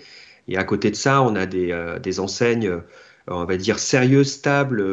Et 0.48 0.58
à 0.58 0.63
côté 0.63 0.92
de 0.92 0.96
ça, 0.96 1.22
on 1.22 1.36
a 1.36 1.46
des, 1.46 1.72
euh, 1.72 2.00
enseignes, 2.20 2.72
on 3.27 3.46
va 3.46 3.58
dire, 3.58 3.80
sérieuses, 3.80 4.32
stables, 4.32 4.84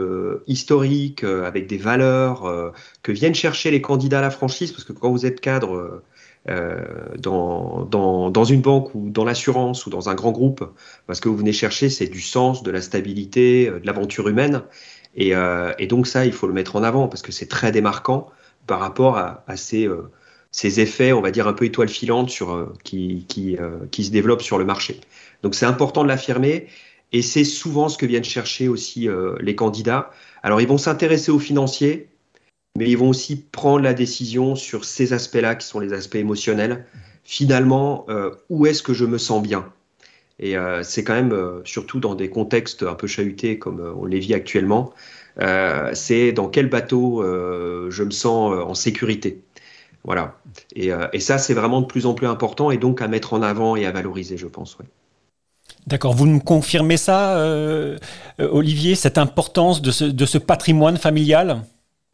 historiques, 0.46 1.24
avec 1.24 1.66
des 1.66 1.76
valeurs 1.76 2.72
que 3.02 3.10
viennent 3.10 3.34
chercher 3.34 3.72
les 3.72 3.80
candidats 3.80 4.20
à 4.20 4.22
la 4.22 4.30
franchise, 4.30 4.70
parce 4.70 4.84
que 4.84 4.92
quand 4.92 5.10
vous 5.10 5.26
êtes 5.26 5.40
cadre 5.40 6.02
dans, 7.18 7.84
dans, 7.84 8.44
une 8.44 8.60
banque 8.60 8.94
ou 8.94 9.10
dans 9.10 9.24
l'assurance 9.24 9.86
ou 9.86 9.90
dans 9.90 10.08
un 10.08 10.14
grand 10.14 10.30
groupe, 10.30 10.64
parce 11.08 11.18
que 11.18 11.28
vous 11.28 11.36
venez 11.36 11.52
chercher, 11.52 11.90
c'est 11.90 12.06
du 12.06 12.20
sens, 12.20 12.62
de 12.62 12.70
la 12.70 12.80
stabilité, 12.80 13.66
de 13.66 13.84
l'aventure 13.84 14.28
humaine. 14.28 14.62
Euh, 15.18 15.72
et, 15.78 15.86
donc 15.86 16.06
ça, 16.06 16.26
il 16.26 16.32
faut 16.32 16.46
le 16.46 16.52
mettre 16.52 16.76
en 16.76 16.82
avant 16.82 17.08
parce 17.08 17.22
que 17.22 17.32
c'est 17.32 17.46
très 17.46 17.72
démarquant 17.72 18.30
par 18.66 18.80
rapport 18.80 19.18
à, 19.18 19.44
ces, 19.56 19.86
euh, 19.86 20.10
ces, 20.50 20.80
effets, 20.80 21.12
on 21.12 21.20
va 21.20 21.30
dire 21.30 21.48
un 21.48 21.52
peu 21.52 21.64
étoile 21.64 21.88
filante 21.88 22.30
sur, 22.30 22.52
euh, 22.52 22.72
qui, 22.84 23.26
se 23.28 24.10
développent 24.10 24.42
sur 24.42 24.58
le 24.58 24.64
marché. 24.64 25.00
Donc 25.42 25.54
c'est 25.54 25.66
important 25.66 26.02
de 26.02 26.08
l'affirmer 26.08 26.66
et 27.12 27.22
c'est 27.22 27.44
souvent 27.44 27.88
ce 27.88 27.98
que 27.98 28.06
viennent 28.06 28.24
chercher 28.24 28.68
aussi 28.68 29.08
les 29.40 29.56
candidats. 29.56 30.10
Alors 30.44 30.60
ils 30.60 30.68
vont 30.68 30.78
s'intéresser 30.78 31.32
aux 31.32 31.40
financiers, 31.40 32.08
mais 32.78 32.88
ils 32.88 32.96
vont 32.96 33.08
aussi 33.08 33.36
prendre 33.36 33.80
la 33.80 33.94
décision 33.94 34.54
sur 34.54 34.84
ces 34.84 35.12
aspects-là 35.12 35.56
qui 35.56 35.66
sont 35.66 35.80
les 35.80 35.92
aspects 35.92 36.14
émotionnels. 36.14 36.86
Finalement, 37.24 38.06
où 38.48 38.66
est-ce 38.66 38.84
que 38.84 38.94
je 38.94 39.06
me 39.06 39.18
sens 39.18 39.42
bien? 39.42 39.72
Et 40.40 40.56
euh, 40.56 40.82
c'est 40.82 41.04
quand 41.04 41.12
même, 41.12 41.32
euh, 41.32 41.60
surtout 41.64 42.00
dans 42.00 42.14
des 42.14 42.30
contextes 42.30 42.82
un 42.82 42.94
peu 42.94 43.06
chahutés 43.06 43.58
comme 43.58 43.80
euh, 43.80 43.92
on 43.94 44.06
les 44.06 44.18
vit 44.18 44.34
actuellement, 44.34 44.92
c'est 45.92 46.32
dans 46.32 46.48
quel 46.48 46.68
bateau 46.68 47.22
je 47.22 48.02
me 48.02 48.10
sens 48.10 48.52
en 48.52 48.74
sécurité. 48.74 49.40
Voilà. 50.04 50.34
Et, 50.76 50.90
ça, 51.18 51.38
c'est 51.38 51.54
vraiment 51.54 51.80
de 51.80 51.86
plus 51.86 52.04
en 52.04 52.12
plus 52.12 52.26
important 52.26 52.70
et 52.70 52.76
donc 52.76 53.00
à 53.00 53.08
mettre 53.08 53.32
en 53.32 53.40
avant 53.40 53.74
et 53.74 53.86
à 53.86 53.90
valoriser, 53.90 54.36
je 54.36 54.46
pense. 54.46 54.76
D'accord. 55.86 56.12
Vous 56.12 56.26
me 56.26 56.40
confirmez 56.40 56.98
ça, 56.98 57.42
Olivier, 58.38 58.96
cette 58.96 59.16
importance 59.16 59.80
de 59.80 59.90
ce, 59.90 60.04
de 60.04 60.26
ce 60.26 60.36
patrimoine 60.36 60.98
familial? 60.98 61.62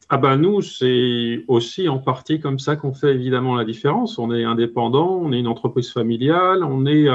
Ah 0.08 0.18
ben 0.18 0.36
nous, 0.36 0.62
c'est 0.62 1.42
aussi 1.48 1.88
en 1.88 1.98
partie 1.98 2.38
comme 2.38 2.60
ça 2.60 2.76
qu'on 2.76 2.94
fait 2.94 3.12
évidemment 3.12 3.56
la 3.56 3.64
différence. 3.64 4.20
On 4.20 4.32
est 4.32 4.44
indépendant, 4.44 5.18
on 5.20 5.32
est 5.32 5.40
une 5.40 5.48
entreprise 5.48 5.90
familiale, 5.90 6.62
on 6.62 6.86
est 6.86 7.08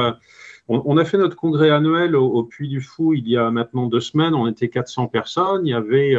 on, 0.71 0.97
a 0.97 1.05
fait 1.05 1.17
notre 1.17 1.35
congrès 1.35 1.69
annuel 1.69 2.15
au, 2.15 2.43
Puy 2.43 2.69
du 2.69 2.81
Fou 2.81 3.13
il 3.13 3.27
y 3.27 3.37
a 3.37 3.51
maintenant 3.51 3.87
deux 3.87 3.99
semaines. 3.99 4.33
On 4.33 4.47
était 4.47 4.69
400 4.69 5.07
personnes. 5.07 5.67
Il 5.67 5.71
y 5.71 5.73
avait 5.73 6.15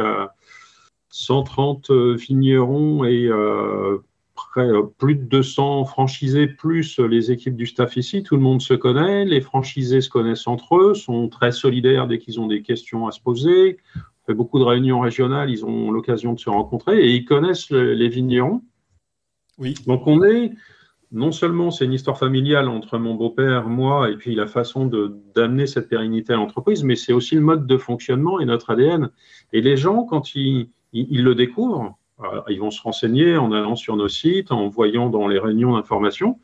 130 1.09 1.89
euh, 1.89 1.93
euh, 1.93 2.15
vignerons 2.15 3.03
et 3.03 3.25
euh, 3.25 3.97
plus 4.99 5.15
de 5.15 5.23
200 5.23 5.85
franchisés, 5.85 6.47
plus 6.47 6.99
les 6.99 7.31
équipes 7.31 7.55
du 7.55 7.65
staff 7.65 7.97
ici. 7.97 8.21
Tout 8.21 8.35
le 8.35 8.41
monde 8.41 8.61
se 8.61 8.75
connaît. 8.75 9.25
Les 9.25 9.41
franchisés 9.41 10.01
se 10.01 10.09
connaissent 10.09 10.47
entre 10.47 10.77
eux, 10.77 10.93
sont 10.93 11.29
très 11.29 11.51
solidaires 11.51 12.07
dès 12.07 12.19
qu'ils 12.19 12.39
ont 12.39 12.47
des 12.47 12.61
questions 12.61 13.07
à 13.07 13.11
se 13.11 13.19
poser. 13.19 13.77
On 13.95 14.25
fait 14.27 14.35
beaucoup 14.35 14.59
de 14.59 14.63
réunions 14.63 14.99
régionales. 14.99 15.49
Ils 15.49 15.65
ont 15.65 15.91
l'occasion 15.91 16.33
de 16.33 16.39
se 16.39 16.51
rencontrer 16.51 16.99
et 16.99 17.15
ils 17.15 17.25
connaissent 17.25 17.71
les 17.71 18.09
vignerons. 18.09 18.61
Oui. 19.57 19.73
Donc 19.87 20.05
on 20.05 20.23
est 20.23 20.51
non 21.13 21.31
seulement 21.31 21.69
c'est 21.69 21.85
une 21.85 21.93
histoire 21.93 22.17
familiale 22.17 22.67
entre 22.67 22.97
mon 22.97 23.13
beau-père, 23.13 23.69
moi, 23.69 24.09
et 24.09 24.15
puis 24.15 24.33
la 24.33 24.47
façon 24.47 24.87
d'amener 25.35 25.67
cette 25.67 25.87
pérennité 25.87 26.33
à 26.33 26.37
l'entreprise, 26.37 26.83
mais 26.83 26.95
c'est 26.95 27.13
aussi 27.13 27.35
le 27.35 27.41
mode 27.41 27.67
de 27.67 27.77
fonctionnement 27.77 28.39
et 28.39 28.45
notre 28.45 28.71
ADN. 28.71 29.11
Et 29.53 29.61
les 29.61 29.77
gens, 29.77 30.05
quand 30.05 30.33
ils, 30.33 30.69
le 30.91 31.35
découvrent, 31.35 31.95
euh, 32.21 32.41
ils 32.49 32.59
vont 32.59 32.71
se 32.71 32.81
renseigner 32.81 33.37
en 33.37 33.51
allant 33.51 33.75
sur 33.75 33.95
nos 33.95 34.07
sites, 34.07 34.51
en 34.51 34.67
voyant 34.69 35.09
dans 35.09 35.27
les 35.27 35.37
réunions 35.37 35.73
d'information. 35.73 36.39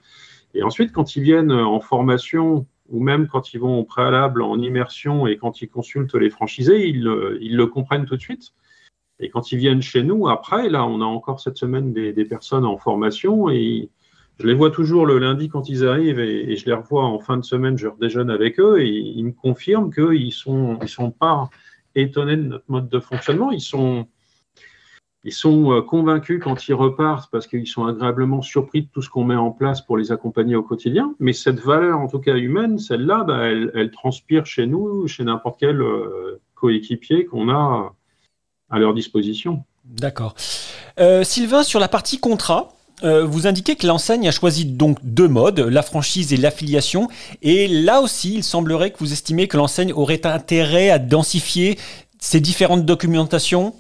Et 0.53 0.61
ensuite, 0.61 0.91
quand 0.91 1.15
ils 1.15 1.23
viennent 1.23 1.51
en 1.51 1.79
formation 1.79 2.67
ou 2.89 3.01
même 3.01 3.27
quand 3.27 3.53
ils 3.53 3.59
vont 3.59 3.79
au 3.79 3.83
préalable 3.83 4.43
en 4.43 4.59
immersion 4.59 5.25
et 5.25 5.37
quand 5.37 5.61
ils 5.61 5.69
consultent 5.69 6.15
les 6.15 6.29
franchisés, 6.29 6.87
ils, 6.87 7.03
le 7.03 7.65
comprennent 7.65 8.05
tout 8.05 8.17
de 8.17 8.21
suite. 8.21 8.53
Et 9.19 9.29
quand 9.29 9.51
ils 9.51 9.57
viennent 9.57 9.81
chez 9.81 10.03
nous, 10.03 10.27
après, 10.27 10.69
là, 10.69 10.85
on 10.85 11.01
a 11.01 11.05
encore 11.05 11.39
cette 11.39 11.57
semaine 11.57 11.91
des, 11.91 12.13
des 12.13 12.25
personnes 12.25 12.65
en 12.65 12.77
formation 12.77 13.49
et 13.49 13.89
je 14.39 14.47
les 14.47 14.53
vois 14.53 14.71
toujours 14.71 15.05
le 15.05 15.19
lundi 15.19 15.49
quand 15.49 15.67
ils 15.67 15.85
arrivent 15.85 16.19
et, 16.19 16.55
je 16.55 16.65
les 16.65 16.73
revois 16.73 17.03
en 17.03 17.19
fin 17.19 17.37
de 17.37 17.43
semaine, 17.43 17.77
je 17.77 17.87
redéjeune 17.87 18.29
avec 18.29 18.59
eux 18.59 18.79
et 18.81 18.87
ils 18.87 19.25
me 19.25 19.31
confirment 19.31 19.93
qu'ils 19.93 20.27
ne 20.27 20.31
sont, 20.31 20.79
ils 20.81 20.87
sont 20.87 21.11
pas 21.11 21.49
étonnés 21.95 22.37
de 22.37 22.43
notre 22.43 22.65
mode 22.69 22.87
de 22.87 22.99
fonctionnement. 22.99 23.51
Ils 23.51 23.61
sont, 23.61 24.07
ils 25.25 25.33
sont 25.33 25.73
euh, 25.73 25.81
convaincus 25.81 26.39
quand 26.41 26.69
ils 26.69 26.73
repartent 26.73 27.29
parce 27.31 27.47
qu'ils 27.47 27.67
sont 27.67 27.85
agréablement 27.85 28.41
surpris 28.41 28.83
de 28.83 28.87
tout 28.87 29.01
ce 29.01 29.09
qu'on 29.09 29.25
met 29.25 29.35
en 29.35 29.51
place 29.51 29.81
pour 29.81 29.97
les 29.97 30.13
accompagner 30.13 30.55
au 30.55 30.63
quotidien. 30.63 31.13
Mais 31.19 31.33
cette 31.33 31.59
valeur, 31.59 31.99
en 31.99 32.07
tout 32.07 32.19
cas 32.19 32.35
humaine, 32.35 32.79
celle-là, 32.79 33.25
bah, 33.25 33.45
elle, 33.47 33.91
transpire 33.91 34.45
chez 34.45 34.67
nous, 34.67 35.05
chez 35.07 35.25
n'importe 35.25 35.59
quel 35.59 35.81
euh, 35.81 36.39
coéquipier 36.55 37.25
qu'on 37.25 37.49
a 37.49 37.93
à 38.69 38.79
leur 38.79 38.93
disposition. 38.93 39.65
D'accord. 39.83 40.35
Euh, 40.99 41.23
Sylvain, 41.25 41.63
sur 41.63 41.79
la 41.79 41.87
partie 41.89 42.19
contrat, 42.19 42.69
euh, 43.03 43.25
vous 43.25 43.47
indiquez 43.47 43.75
que 43.75 43.87
l'enseigne 43.87 44.27
a 44.27 44.31
choisi 44.31 44.65
donc 44.65 44.97
deux 45.03 45.27
modes, 45.27 45.59
la 45.59 45.81
franchise 45.81 46.33
et 46.33 46.37
l'affiliation. 46.37 47.07
Et 47.41 47.67
là 47.67 48.01
aussi, 48.01 48.35
il 48.35 48.43
semblerait 48.43 48.91
que 48.91 48.99
vous 48.99 49.13
estimez 49.13 49.47
que 49.47 49.57
l'enseigne 49.57 49.93
aurait 49.93 50.25
intérêt 50.25 50.89
à 50.89 50.99
densifier 50.99 51.77
ces 52.19 52.39
différentes 52.39 52.85
documentations 52.85 53.73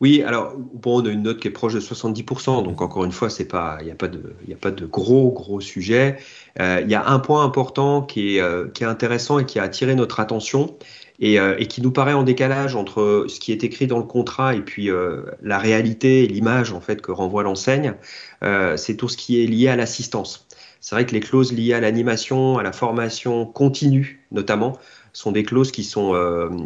oui, 0.00 0.22
alors 0.22 0.54
on 0.86 1.04
a 1.04 1.10
une 1.10 1.24
note 1.24 1.40
qui 1.40 1.48
est 1.48 1.50
proche 1.50 1.74
de 1.74 1.80
70%, 1.80 2.64
donc 2.64 2.80
encore 2.80 3.04
une 3.04 3.12
fois, 3.12 3.28
il 3.38 3.84
n'y 3.84 3.90
a 3.90 3.94
pas 3.94 4.08
de, 4.08 4.34
a 4.50 4.56
pas 4.56 4.70
de 4.70 4.86
gros 4.86 5.30
gros 5.30 5.60
sujet. 5.60 6.16
Euh, 6.58 6.80
il 6.82 6.90
y 6.90 6.94
a 6.94 7.06
un 7.06 7.18
point 7.18 7.44
important 7.44 8.00
qui 8.00 8.36
est, 8.36 8.40
euh, 8.40 8.68
qui 8.68 8.82
est 8.82 8.86
intéressant 8.86 9.38
et 9.38 9.44
qui 9.44 9.58
a 9.58 9.62
attiré 9.62 9.94
notre 9.94 10.18
attention, 10.18 10.74
euh, 11.22 11.54
et, 11.58 11.66
qui 11.66 11.82
nous 11.82 11.90
paraît 11.90 12.14
en 12.14 12.22
décalage 12.22 12.74
entre 12.74 13.26
ce 13.28 13.40
qui 13.40 13.52
est 13.52 13.62
écrit 13.62 13.86
dans 13.86 13.98
le 13.98 14.04
contrat 14.04 14.54
et 14.54 14.62
puis 14.62 14.90
euh, 14.90 15.22
la 15.42 15.58
réalité 15.58 16.24
et 16.24 16.26
l'image 16.26 16.72
en 16.72 16.80
fait 16.80 17.02
que 17.02 17.12
renvoie 17.12 17.42
l'enseigne, 17.42 17.94
euh, 18.42 18.76
c'est 18.76 18.96
tout 18.96 19.08
ce 19.08 19.18
qui 19.18 19.42
est 19.42 19.46
lié 19.46 19.68
à 19.68 19.76
l'assistance. 19.76 20.46
C'est 20.80 20.94
vrai 20.94 21.04
que 21.04 21.12
les 21.12 21.20
clauses 21.20 21.52
liées 21.52 21.74
à 21.74 21.80
l'animation, 21.80 22.56
à 22.56 22.62
la 22.62 22.72
formation 22.72 23.44
continue 23.44 24.26
notamment, 24.32 24.78
sont 25.12 25.30
des 25.30 25.42
clauses 25.42 25.72
qui 25.72 25.84
sont, 25.84 26.14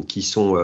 qui 0.07 0.23
sont 0.23 0.57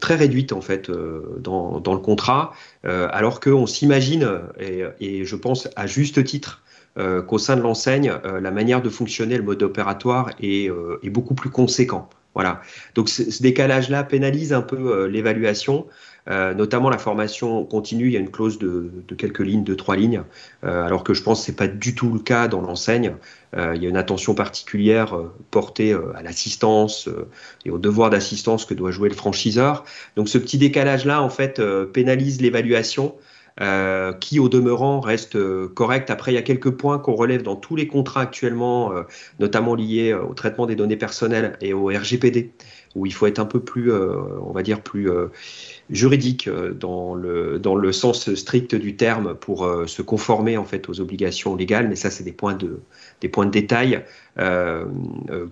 très 0.00 0.16
réduites 0.16 0.52
en 0.52 0.60
fait 0.60 0.90
dans, 0.90 1.78
dans, 1.78 1.94
le 1.94 2.00
contrat, 2.00 2.52
alors 2.82 3.38
qu'on 3.38 3.66
s'imagine, 3.66 4.40
et, 4.58 4.82
et, 5.00 5.24
je 5.24 5.36
pense 5.36 5.68
à 5.76 5.86
juste 5.86 6.24
titre, 6.24 6.62
qu'au 6.96 7.38
sein 7.38 7.56
de 7.56 7.60
l'enseigne, 7.60 8.12
la 8.24 8.50
manière 8.50 8.82
de 8.82 8.88
fonctionner, 8.88 9.36
le 9.36 9.44
mode 9.44 9.62
opératoire 9.62 10.30
est, 10.40 10.68
est 11.02 11.10
beaucoup 11.10 11.34
plus 11.34 11.50
conséquent. 11.50 12.08
Voilà. 12.34 12.62
Donc 12.94 13.08
ce, 13.08 13.42
décalage-là 13.42 14.04
pénalise 14.04 14.52
un 14.52 14.62
peu 14.62 14.76
euh, 14.76 15.08
l'évaluation, 15.08 15.86
euh, 16.28 16.54
notamment 16.54 16.88
la 16.88 16.98
formation 16.98 17.64
continue. 17.64 18.06
Il 18.06 18.12
y 18.12 18.16
a 18.16 18.20
une 18.20 18.30
clause 18.30 18.58
de, 18.58 18.90
quelques 19.18 19.40
lignes, 19.40 19.64
de 19.64 19.74
trois 19.74 19.96
lignes, 19.96 20.22
euh, 20.64 20.84
alors 20.84 21.02
que 21.02 21.12
je 21.12 21.22
pense 21.22 21.40
que 21.40 21.46
c'est 21.46 21.56
pas 21.56 21.66
du 21.66 21.94
tout 21.94 22.12
le 22.12 22.20
cas 22.20 22.46
dans 22.46 22.60
l'enseigne. 22.60 23.14
il 23.56 23.82
y 23.82 23.86
a 23.86 23.88
une 23.88 23.96
attention 23.96 24.34
particulière 24.34 25.18
portée 25.50 25.92
à 25.92 26.22
l'assistance 26.22 27.08
et 27.64 27.70
au 27.70 27.78
devoir 27.78 28.10
d'assistance 28.10 28.64
que 28.64 28.74
doit 28.74 28.92
jouer 28.92 29.08
le 29.08 29.16
franchiseur. 29.16 29.84
Donc 30.14 30.28
ce 30.28 30.38
petit 30.38 30.56
décalage-là, 30.56 31.20
en 31.20 31.30
fait, 31.30 31.60
pénalise 31.92 32.40
l'évaluation. 32.40 33.16
Euh, 33.60 34.14
qui 34.14 34.40
au 34.40 34.48
demeurant 34.48 35.00
reste 35.00 35.36
euh, 35.36 35.68
correct. 35.68 36.08
Après, 36.08 36.32
il 36.32 36.34
y 36.34 36.38
a 36.38 36.42
quelques 36.42 36.70
points 36.70 36.98
qu'on 36.98 37.14
relève 37.14 37.42
dans 37.42 37.56
tous 37.56 37.76
les 37.76 37.86
contrats 37.86 38.22
actuellement, 38.22 38.90
euh, 38.92 39.02
notamment 39.38 39.74
liés 39.74 40.14
au 40.14 40.32
traitement 40.32 40.64
des 40.64 40.76
données 40.76 40.96
personnelles 40.96 41.58
et 41.60 41.74
au 41.74 41.88
RGPD, 41.88 42.52
où 42.94 43.06
il 43.06 43.12
faut 43.12 43.26
être 43.26 43.38
un 43.38 43.44
peu 43.44 43.60
plus, 43.60 43.92
on 43.92 44.52
va 44.52 44.62
dire, 44.62 44.80
plus 44.82 45.08
juridique 45.90 46.48
dans 46.48 47.14
le, 47.14 47.58
dans 47.58 47.76
le 47.76 47.92
sens 47.92 48.34
strict 48.34 48.74
du 48.74 48.96
terme 48.96 49.34
pour 49.34 49.68
se 49.86 50.02
conformer 50.02 50.56
en 50.56 50.64
fait 50.64 50.88
aux 50.88 51.00
obligations 51.00 51.54
légales. 51.54 51.88
Mais 51.88 51.96
ça, 51.96 52.10
c'est 52.10 52.24
des 52.24 52.32
points 52.32 52.54
de, 52.54 52.80
des 53.20 53.28
points 53.28 53.46
de 53.46 53.50
détail. 53.50 54.02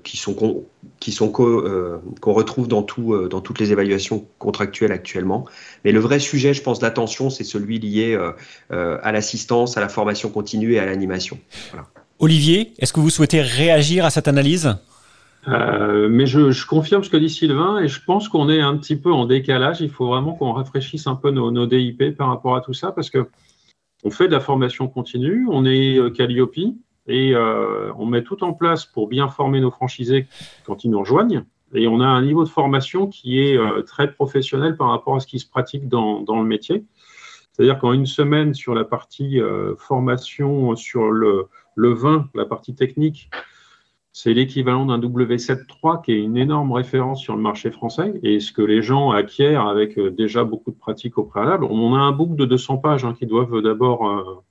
qui 0.03 0.17
sont 0.17 0.65
qui 0.99 1.13
sont 1.13 1.31
qu'on 1.31 2.33
retrouve 2.33 2.67
dans 2.67 2.83
tout 2.83 3.29
dans 3.29 3.41
toutes 3.41 3.61
les 3.61 3.71
évaluations 3.71 4.27
contractuelles 4.39 4.93
actuellement. 4.93 5.45
Mais 5.85 5.93
le 5.93 6.01
vrai 6.01 6.19
sujet, 6.19 6.55
je 6.55 6.63
pense, 6.63 6.79
d'attention, 6.81 7.31
c'est 7.31 7.45
celui 7.45 7.79
lié 7.79 8.19
à 8.71 9.13
l'assistance, 9.13 9.77
à 9.77 9.81
la 9.81 9.89
formation 9.89 10.29
continue 10.31 10.75
et 10.75 10.79
à 10.81 10.87
l'animation. 10.87 11.39
Olivier, 12.19 12.73
est-ce 12.81 12.93
que 12.93 12.99
vous 12.99 13.11
souhaitez 13.11 13.41
réagir 13.41 14.05
à 14.05 14.11
cette 14.11 14.27
analyse? 14.27 14.75
Euh, 15.47 16.09
mais 16.11 16.27
je, 16.27 16.67
confirme 16.67 17.05
ce 17.05 17.11
que 17.11 17.17
dit 17.17 17.31
Sylvain 17.31 17.79
et 17.79 17.89
je 17.89 18.03
pense 18.05 18.29
qu'on 18.29 18.49
est 18.49 18.61
un 18.61 18.77
petit 18.77 18.97
peu 18.97 19.13
en 19.13 19.27
décalage. 19.27 19.81
Il 19.81 19.91
faut 19.91 20.09
vraiment 20.09 20.35
qu'on 20.35 20.53
rafraîchisse 20.53 21.07
un 21.07 21.15
peu 21.15 21.31
nos, 21.31 21.67
DIP 21.67 22.17
par 22.17 22.29
rapport 22.29 22.57
à 22.57 22.61
tout 22.61 22.75
ça 22.75 22.93
parce 22.93 23.11
que 23.11 23.29
on 24.05 24.11
fait 24.11 24.27
de 24.27 24.33
la 24.33 24.41
formation 24.41 24.89
continue, 24.89 25.47
on 25.51 25.65
est 25.65 25.97
euh, 25.97 26.11
Calliope 26.11 26.59
et 27.07 27.35
euh, 27.35 27.93
on 27.97 28.07
met 28.07 28.23
tout 28.23 28.45
en 28.45 28.53
place 28.53 28.85
pour 28.85 29.09
bien 29.09 29.29
former 29.29 29.61
nos 29.61 29.71
franchisés 29.71 30.27
quand 30.65 30.85
ils 30.85 30.91
nous 30.91 31.01
rejoignent. 31.01 31.45
Et 31.75 31.87
on 31.87 32.01
a 32.01 32.07
un 32.07 32.23
niveau 32.23 32.45
de 32.45 32.49
formation 32.49 33.07
qui 33.07 33.41
est 33.41 33.59
très 33.85 34.11
professionnel 34.11 34.79
par 34.79 34.89
rapport 34.89 35.17
à 35.17 35.21
ce 35.21 35.27
qui 35.27 35.39
se 35.39 35.47
pratique 35.47 35.87
dans, 35.87 36.25
le 36.27 36.45
métier. 36.45 36.85
C'est-à-dire 37.53 37.79
qu'en 37.79 37.93
une 37.93 38.07
semaine 38.07 38.55
sur 38.55 38.75
la 38.75 38.85
partie 38.85 39.39
formation 39.77 40.75
sur 40.77 41.11
le, 41.11 41.49
le 41.75 41.93
vin, 41.93 42.31
la 42.35 42.47
partie 42.47 42.75
technique, 42.75 43.29
c'est 44.13 44.33
l'équivalent 44.33 44.87
d'un 44.87 44.99
W73 44.99 46.05
qui 46.05 46.13
est 46.13 46.21
une 46.21 46.37
énorme 46.37 46.73
référence 46.73 47.21
sur 47.21 47.37
le 47.37 47.43
marché 47.43 47.71
français 47.71 48.19
et 48.23 48.41
ce 48.41 48.53
que 48.53 48.63
les 48.63 48.83
gens 48.83 49.11
acquièrent 49.11 49.67
avec 49.67 49.99
euh, 49.99 50.11
déjà 50.11 50.45
beaucoup 50.45 50.71
de 50.71 50.77
pratiques 50.77 51.19
au 51.19 51.25
préalable. 51.25 51.65
On 51.65 51.95
a 51.95 51.99
un 51.99 52.13
book 52.13 52.35
de 52.35 52.45
200 52.45 52.79
pages 52.79 53.05
hein, 53.05 53.15
qui 53.19 53.27
doivent 53.27 53.61
d'abord 53.61 54.09
euh, 54.09 54.43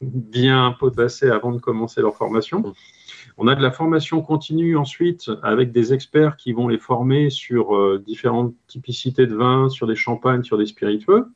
bien 0.00 0.74
potasser 0.78 1.30
avant 1.30 1.52
de 1.52 1.58
commencer 1.58 2.00
leur 2.00 2.16
formation. 2.16 2.62
On 3.38 3.48
a 3.48 3.54
de 3.54 3.62
la 3.62 3.70
formation 3.70 4.20
continue 4.22 4.76
ensuite 4.76 5.30
avec 5.42 5.72
des 5.72 5.94
experts 5.94 6.36
qui 6.36 6.52
vont 6.52 6.68
les 6.68 6.78
former 6.78 7.30
sur 7.30 7.76
euh, 7.76 8.02
différentes 8.04 8.54
typicités 8.66 9.26
de 9.26 9.34
vin, 9.34 9.68
sur 9.68 9.86
des 9.86 9.94
champagnes, 9.94 10.42
sur 10.42 10.58
des 10.58 10.66
spiritueux. 10.66 11.26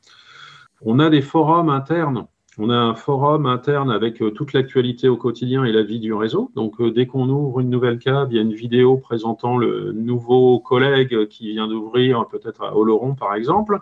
On 0.81 0.99
a 0.99 1.09
des 1.09 1.21
forums 1.21 1.69
internes 1.69 2.27
on 2.57 2.69
a 2.69 2.75
un 2.75 2.95
forum 2.95 3.45
interne 3.45 3.91
avec 3.91 4.21
euh, 4.21 4.31
toute 4.31 4.53
l'actualité 4.53 5.07
au 5.07 5.17
quotidien 5.17 5.63
et 5.63 5.71
la 5.71 5.83
vie 5.83 5.99
du 5.99 6.13
réseau. 6.13 6.51
Donc, 6.55 6.81
euh, 6.81 6.91
dès 6.91 7.05
qu'on 7.05 7.29
ouvre 7.29 7.59
une 7.59 7.69
nouvelle 7.69 7.99
cave, 7.99 8.29
il 8.31 8.35
y 8.35 8.39
a 8.39 8.41
une 8.41 8.53
vidéo 8.53 8.97
présentant 8.97 9.57
le 9.57 9.91
nouveau 9.91 10.59
collègue 10.59 11.27
qui 11.27 11.51
vient 11.51 11.67
d'ouvrir, 11.67 12.27
peut-être 12.27 12.63
à 12.63 12.75
Oloron 12.75 13.15
par 13.15 13.35
exemple. 13.35 13.79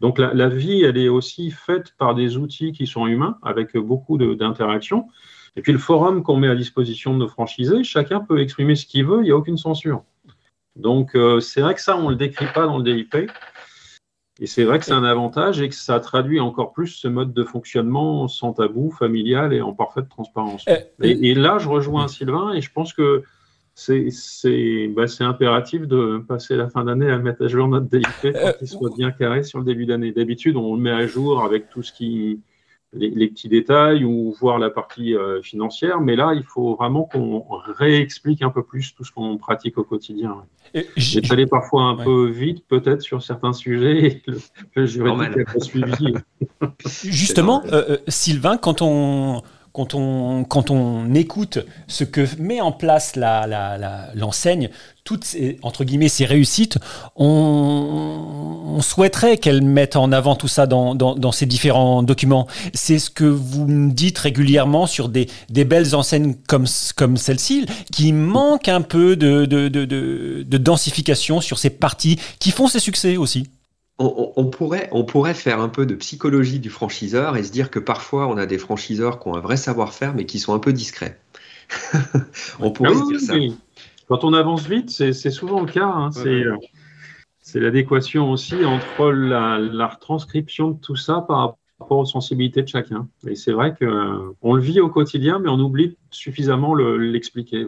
Donc, 0.00 0.18
la, 0.18 0.48
vie, 0.48 0.82
elle 0.82 0.98
est 0.98 1.08
aussi 1.08 1.50
faite 1.50 1.94
par 1.96 2.14
des 2.14 2.36
outils 2.36 2.72
qui 2.72 2.86
sont 2.86 3.06
humains, 3.06 3.38
avec 3.42 3.76
beaucoup 3.78 4.18
d'interactions. 4.18 5.08
Et 5.56 5.62
puis, 5.62 5.72
le 5.72 5.78
forum 5.78 6.22
qu'on 6.22 6.36
met 6.36 6.48
à 6.48 6.54
disposition 6.54 7.14
de 7.14 7.18
nos 7.20 7.28
franchisés, 7.28 7.82
chacun 7.82 8.20
peut 8.20 8.40
exprimer 8.40 8.76
ce 8.76 8.84
qu'il 8.84 9.06
veut, 9.06 9.20
il 9.20 9.24
n'y 9.24 9.30
a 9.30 9.36
aucune 9.36 9.56
censure. 9.56 10.04
Donc, 10.76 11.14
euh, 11.14 11.40
c'est 11.40 11.62
vrai 11.62 11.74
que 11.74 11.80
ça, 11.80 11.96
on 11.96 12.04
ne 12.04 12.10
le 12.10 12.16
décrit 12.16 12.46
pas 12.52 12.66
dans 12.66 12.78
le 12.78 12.84
DIP. 12.84 13.30
Et 14.38 14.46
c'est 14.46 14.64
vrai 14.64 14.78
que 14.78 14.84
c'est 14.84 14.92
un 14.92 15.04
avantage 15.04 15.60
et 15.62 15.68
que 15.68 15.74
ça 15.74 15.98
traduit 15.98 16.40
encore 16.40 16.72
plus 16.72 16.88
ce 16.88 17.08
mode 17.08 17.32
de 17.32 17.42
fonctionnement 17.42 18.28
sans 18.28 18.52
tabou, 18.52 18.90
familial 18.90 19.54
et 19.54 19.62
en 19.62 19.72
parfaite 19.72 20.08
transparence. 20.10 20.64
Euh, 20.68 20.76
et, 21.00 21.34
là, 21.34 21.58
je 21.58 21.68
rejoins 21.68 22.06
Sylvain 22.06 22.52
et 22.52 22.60
je 22.60 22.70
pense 22.70 22.92
que 22.92 23.22
c'est 23.74 24.88
bah, 24.88 25.04
impératif 25.20 25.82
de 25.82 26.18
passer 26.26 26.56
la 26.56 26.68
fin 26.68 26.84
d'année 26.84 27.10
à 27.10 27.18
mettre 27.18 27.44
à 27.44 27.48
jour 27.48 27.66
notre 27.66 27.86
DIP 27.86 28.06
pour 28.20 28.36
euh, 28.36 28.52
qu'il 28.52 28.68
soit 28.68 28.90
bien 28.96 29.10
carré 29.10 29.42
sur 29.42 29.58
le 29.58 29.64
début 29.64 29.86
d'année. 29.86 30.12
D'habitude, 30.12 30.56
on 30.56 30.74
le 30.74 30.80
met 30.82 30.90
à 30.90 31.06
jour 31.06 31.42
avec 31.42 31.70
tout 31.70 31.82
ce 31.82 31.92
qui, 31.92 32.40
les, 32.96 33.28
petits 33.28 33.48
détails 33.48 34.04
ou 34.04 34.34
voir 34.38 34.58
la 34.58 34.70
partie 34.70 35.14
euh, 35.14 35.42
financière, 35.42 36.00
mais 36.00 36.16
là, 36.16 36.32
il 36.34 36.42
faut 36.42 36.74
vraiment 36.74 37.04
qu'on 37.04 37.44
réexplique 37.76 38.42
un 38.42 38.50
peu 38.50 38.62
plus 38.62 38.94
tout 38.94 39.04
ce 39.04 39.12
qu'on 39.12 39.36
pratique 39.36 39.78
au 39.78 39.84
quotidien. 39.84 40.44
J'ai 40.96 41.22
allé 41.30 41.46
parfois 41.46 41.82
un 41.84 41.96
peu 41.96 42.28
vite, 42.28 42.64
peut-être, 42.66 43.02
sur 43.02 43.22
certains 43.22 43.52
sujets, 43.52 44.22
le, 44.26 44.38
le 44.74 44.86
juridique 44.86 45.36
n'a 45.36 45.44
pas 45.44 45.60
suivi. 45.60 46.14
Justement, 47.04 47.62
euh, 47.66 47.84
euh, 47.90 47.96
Sylvain, 48.08 48.56
quand 48.56 48.82
on, 48.82 49.42
quand 49.76 49.92
on, 49.92 50.44
quand 50.44 50.70
on 50.70 51.12
écoute 51.12 51.58
ce 51.86 52.04
que 52.04 52.26
met 52.38 52.62
en 52.62 52.72
place 52.72 53.14
l'enseigne, 53.14 54.62
la, 54.62 54.70
toutes 55.04 55.24
ces, 55.24 55.58
entre 55.60 55.84
guillemets, 55.84 56.08
ces 56.08 56.24
réussites, 56.24 56.78
on, 57.14 58.78
souhaiterait 58.80 59.36
qu'elle 59.36 59.60
mette 59.60 59.96
en 59.96 60.12
avant 60.12 60.34
tout 60.34 60.48
ça 60.48 60.66
dans, 60.66 60.94
dans, 60.94 61.32
ces 61.32 61.44
différents 61.44 62.02
documents. 62.02 62.46
C'est 62.72 62.98
ce 62.98 63.10
que 63.10 63.24
vous 63.24 63.66
me 63.66 63.92
dites 63.92 64.16
régulièrement 64.16 64.86
sur 64.86 65.10
des, 65.10 65.28
des 65.50 65.66
belles 65.66 65.94
enseignes 65.94 66.36
comme, 66.48 66.66
comme 66.96 67.18
celle-ci, 67.18 67.66
qui 67.92 68.14
manquent 68.14 68.68
un 68.68 68.80
peu 68.80 69.14
de, 69.14 69.44
de, 69.44 69.68
de, 69.68 69.84
de 69.84 70.58
densification 70.58 71.42
sur 71.42 71.58
ces 71.58 71.70
parties 71.70 72.18
qui 72.38 72.50
font 72.50 72.66
ses 72.66 72.80
succès 72.80 73.18
aussi 73.18 73.46
on, 73.98 74.44
pourrait, 74.46 74.88
on 74.92 75.04
pourrait 75.04 75.34
faire 75.34 75.60
un 75.60 75.70
peu 75.70 75.86
de 75.86 75.94
psychologie 75.94 76.58
du 76.58 76.68
franchiseur 76.68 77.36
et 77.36 77.42
se 77.42 77.50
dire 77.50 77.70
que 77.70 77.78
parfois 77.78 78.28
on 78.28 78.36
a 78.36 78.44
des 78.44 78.58
franchiseurs 78.58 79.18
qui 79.18 79.28
ont 79.28 79.34
un 79.34 79.40
vrai 79.40 79.56
savoir-faire 79.56 80.14
mais 80.14 80.26
qui 80.26 80.38
sont 80.38 80.54
un 80.54 80.58
peu 80.58 80.72
discrets. 80.72 81.18
on 82.60 82.70
pourrait 82.70 82.92
ah 82.94 83.06
dire 83.08 83.20
ça. 83.20 83.34
Quand 84.08 84.22
on 84.22 84.34
avance 84.34 84.66
vite, 84.68 84.90
c'est 84.90 85.30
souvent 85.30 85.60
le 85.60 85.66
cas. 85.66 85.86
Hein. 85.86 86.10
Euh, 86.24 86.56
c'est 87.40 87.58
l'adéquation 87.58 88.30
aussi 88.30 88.64
entre 88.64 89.10
la, 89.10 89.86
retranscription 89.86 90.72
de 90.72 90.80
tout 90.80 90.96
ça 90.96 91.24
par 91.26 91.56
rapport 91.78 91.98
aux 91.98 92.04
sensibilités 92.04 92.62
de 92.62 92.68
chacun. 92.68 93.08
Et 93.26 93.34
c'est 93.34 93.52
vrai 93.52 93.74
qu'on 93.74 94.54
le 94.54 94.62
vit 94.62 94.80
au 94.80 94.88
quotidien, 94.88 95.38
mais 95.38 95.48
on 95.48 95.58
oublie 95.58 95.96
suffisamment 96.10 96.74
l'expliquer. 96.74 97.66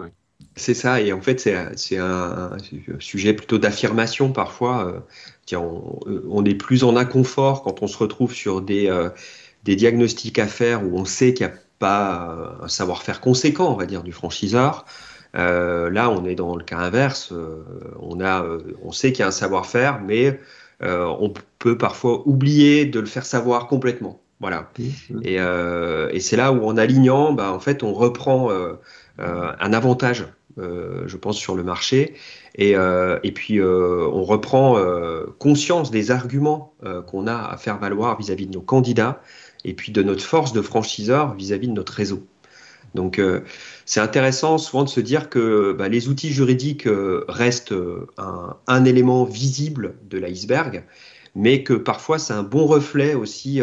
C'est 0.54 0.74
ça, 0.74 1.00
et 1.00 1.12
en 1.12 1.20
fait, 1.20 1.40
c'est 1.40 1.98
un, 1.98 2.56
sujet 3.00 3.32
plutôt 3.32 3.58
d'affirmation 3.58 4.32
parfois. 4.32 5.04
Euh, 5.52 5.58
euh, 6.06 6.22
on, 6.28 6.44
est 6.44 6.54
plus 6.54 6.84
en 6.84 6.96
inconfort 6.96 7.62
quand 7.62 7.82
on 7.82 7.86
se 7.86 7.98
retrouve 7.98 8.32
sur 8.32 8.60
des, 8.60 8.88
euh, 8.88 9.10
des 9.64 9.76
diagnostics 9.76 10.38
à 10.38 10.46
faire 10.46 10.84
où 10.84 10.98
on 10.98 11.04
sait 11.04 11.34
qu'il 11.34 11.46
n'y 11.46 11.52
a 11.52 11.56
pas 11.78 12.58
un 12.62 12.68
savoir-faire 12.68 13.20
conséquent, 13.20 13.72
on 13.72 13.76
va 13.76 13.86
dire, 13.86 14.02
du 14.02 14.12
franchiseur. 14.12 14.84
là, 15.34 16.10
on 16.10 16.24
est 16.24 16.34
dans 16.34 16.56
le 16.56 16.64
cas 16.64 16.78
inverse. 16.78 17.32
on, 18.00 18.20
a, 18.20 18.44
on 18.82 18.90
sait 18.90 19.12
qu'il 19.12 19.20
y 19.20 19.22
a 19.22 19.28
un 19.28 19.30
savoir-faire, 19.30 20.00
mais 20.00 20.40
on 20.80 21.32
peut 21.60 21.78
parfois 21.78 22.26
oublier 22.26 22.84
de 22.84 22.98
le 22.98 23.06
faire 23.06 23.24
savoir 23.24 23.68
complètement. 23.68 24.20
Voilà. 24.40 24.70
Mmh. 24.78 25.20
Et, 25.22 26.20
c'est 26.20 26.36
là 26.36 26.52
où, 26.52 26.66
en 26.66 26.76
alignant, 26.76 27.32
bah, 27.32 27.52
en 27.52 27.60
fait, 27.60 27.84
on 27.84 27.94
reprend 27.94 28.50
un 29.18 29.72
avantage 29.72 30.26
euh, 30.56 31.04
je 31.06 31.16
pense, 31.16 31.36
sur 31.36 31.54
le 31.54 31.62
marché. 31.62 32.14
Et, 32.56 32.74
euh, 32.74 33.18
et 33.22 33.32
puis, 33.32 33.60
euh, 33.60 34.08
on 34.12 34.24
reprend 34.24 34.76
conscience 35.38 35.90
des 35.90 36.10
arguments 36.10 36.74
qu'on 37.06 37.26
a 37.26 37.36
à 37.36 37.56
faire 37.56 37.78
valoir 37.78 38.18
vis-à-vis 38.18 38.46
de 38.46 38.54
nos 38.54 38.60
candidats 38.60 39.20
et 39.64 39.74
puis 39.74 39.92
de 39.92 40.02
notre 40.02 40.22
force 40.22 40.52
de 40.52 40.62
franchiseur 40.62 41.34
vis-à-vis 41.34 41.68
de 41.68 41.72
notre 41.72 41.92
réseau. 41.92 42.26
Donc, 42.94 43.20
c'est 43.84 44.00
intéressant 44.00 44.58
souvent 44.58 44.82
de 44.82 44.88
se 44.88 45.00
dire 45.00 45.28
que 45.28 45.72
bah, 45.78 45.88
les 45.88 46.08
outils 46.08 46.32
juridiques 46.32 46.88
restent 47.28 47.74
un, 48.16 48.56
un, 48.66 48.84
élément 48.84 49.24
visible 49.24 49.94
de 50.08 50.18
l'iceberg, 50.18 50.84
mais 51.34 51.62
que 51.62 51.74
parfois 51.74 52.18
c'est 52.18 52.32
un 52.32 52.42
bon 52.42 52.66
reflet 52.66 53.14
aussi 53.14 53.60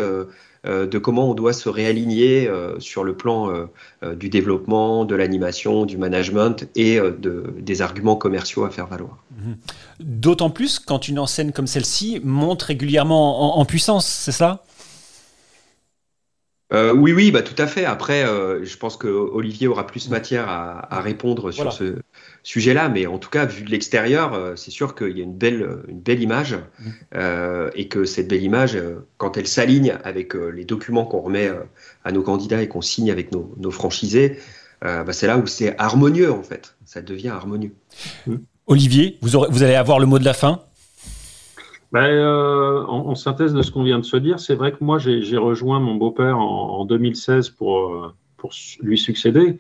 de 0.66 0.98
comment 0.98 1.30
on 1.30 1.34
doit 1.34 1.54
se 1.54 1.70
réaligner 1.70 2.48
euh, 2.48 2.80
sur 2.80 3.04
le 3.04 3.16
plan 3.16 3.50
euh, 3.50 4.16
du 4.16 4.30
développement, 4.30 5.06
de 5.06 5.16
l'animation, 5.16 5.86
du 5.86 5.98
management 5.98 6.68
et 6.76 7.00
des 7.20 7.82
arguments 7.82 8.16
commerciaux 8.16 8.66
à 8.66 8.70
faire 8.70 8.88
valoir. 8.88 9.24
Mhm. 9.38 9.56
D'autant 10.00 10.50
plus 10.50 10.80
quand 10.80 11.08
une 11.08 11.20
enseigne 11.20 11.52
comme 11.52 11.68
celle-ci 11.68 12.20
monte 12.24 12.64
régulièrement 12.64 13.58
en 13.60 13.66
puissance, 13.66 14.06
c'est 14.08 14.32
ça 14.32 14.64
euh, 16.74 16.94
oui, 16.94 17.14
oui, 17.14 17.32
bah, 17.32 17.42
tout 17.42 17.60
à 17.62 17.68
fait. 17.68 17.86
Après, 17.86 18.26
euh, 18.26 18.66
je 18.66 18.78
pense 18.78 18.98
que 18.98 19.08
Olivier 19.08 19.68
aura 19.68 19.86
plus 19.86 20.10
matière 20.10 20.50
à, 20.50 21.02
répondre 21.02 21.52
sur 21.52 21.72
ce 21.72 21.98
sujet-là, 22.48 22.90
mais 22.90 23.06
en 23.06 23.18
tout 23.18 23.30
cas, 23.30 23.46
vu 23.46 23.64
de 23.64 23.72
l'extérieur, 23.72 24.34
euh, 24.34 24.56
c'est 24.56 24.72
sûr 24.72 24.96
qu'il 24.96 25.18
y 25.18 25.22
a 25.22 25.24
une 25.24 25.36
belle, 25.36 25.80
une 25.88 26.00
belle 26.00 26.22
image 26.22 26.56
mmh. 26.56 27.20
et 27.76 27.88
que 27.88 28.06
cette 28.06 28.28
belle 28.28 28.44
image, 28.44 28.78
quand 29.18 29.38
elle 29.38 29.48
s'aligne 29.48 29.98
avec 30.04 30.34
les 30.34 30.66
documents 30.66 31.06
qu'on 31.06 31.22
remet 31.22 31.50
à 32.04 32.12
nos 32.12 32.22
candidats 32.22 32.62
et 32.62 32.68
qu'on 32.68 32.82
signe 32.82 33.12
avec 33.12 33.32
nos, 33.32 33.72
franchisés, 33.72 34.38
bah, 34.82 35.12
c'est 35.12 35.28
là 35.28 35.38
où 35.38 35.48
c'est 35.48 35.78
harmonieux 35.80 36.32
en 36.32 36.44
fait. 36.44 36.76
Ça 36.86 37.02
devient 37.02 37.30
harmonieux. 37.30 37.74
Olivier, 38.68 39.18
vous, 39.22 39.36
aurez, 39.36 39.48
vous 39.52 39.64
allez 39.64 39.76
avoir 39.76 40.00
le 40.00 40.06
mot 40.06 40.20
de 40.20 40.26
la 40.26 40.34
fin? 40.34 40.62
Ben, 41.92 42.08
euh, 42.08 42.84
en, 42.88 43.16
synthèse 43.16 43.54
de 43.54 43.62
ce 43.62 43.72
qu'on 43.72 43.84
vient 43.84 44.00
de 44.00 44.04
se 44.04 44.18
dire, 44.18 44.40
c'est 44.40 44.56
vrai 44.56 44.72
que 44.72 44.84
moi, 44.84 45.00
j'ai 45.00 45.38
rejoint 45.38 45.80
mon 45.80 45.96
beau-père 45.96 46.38
en, 46.38 46.84
2016 46.84 47.52
pour, 47.52 47.80
euh, 47.80 48.14
pour 48.36 48.52
lui 48.82 48.98
succéder. 48.98 49.60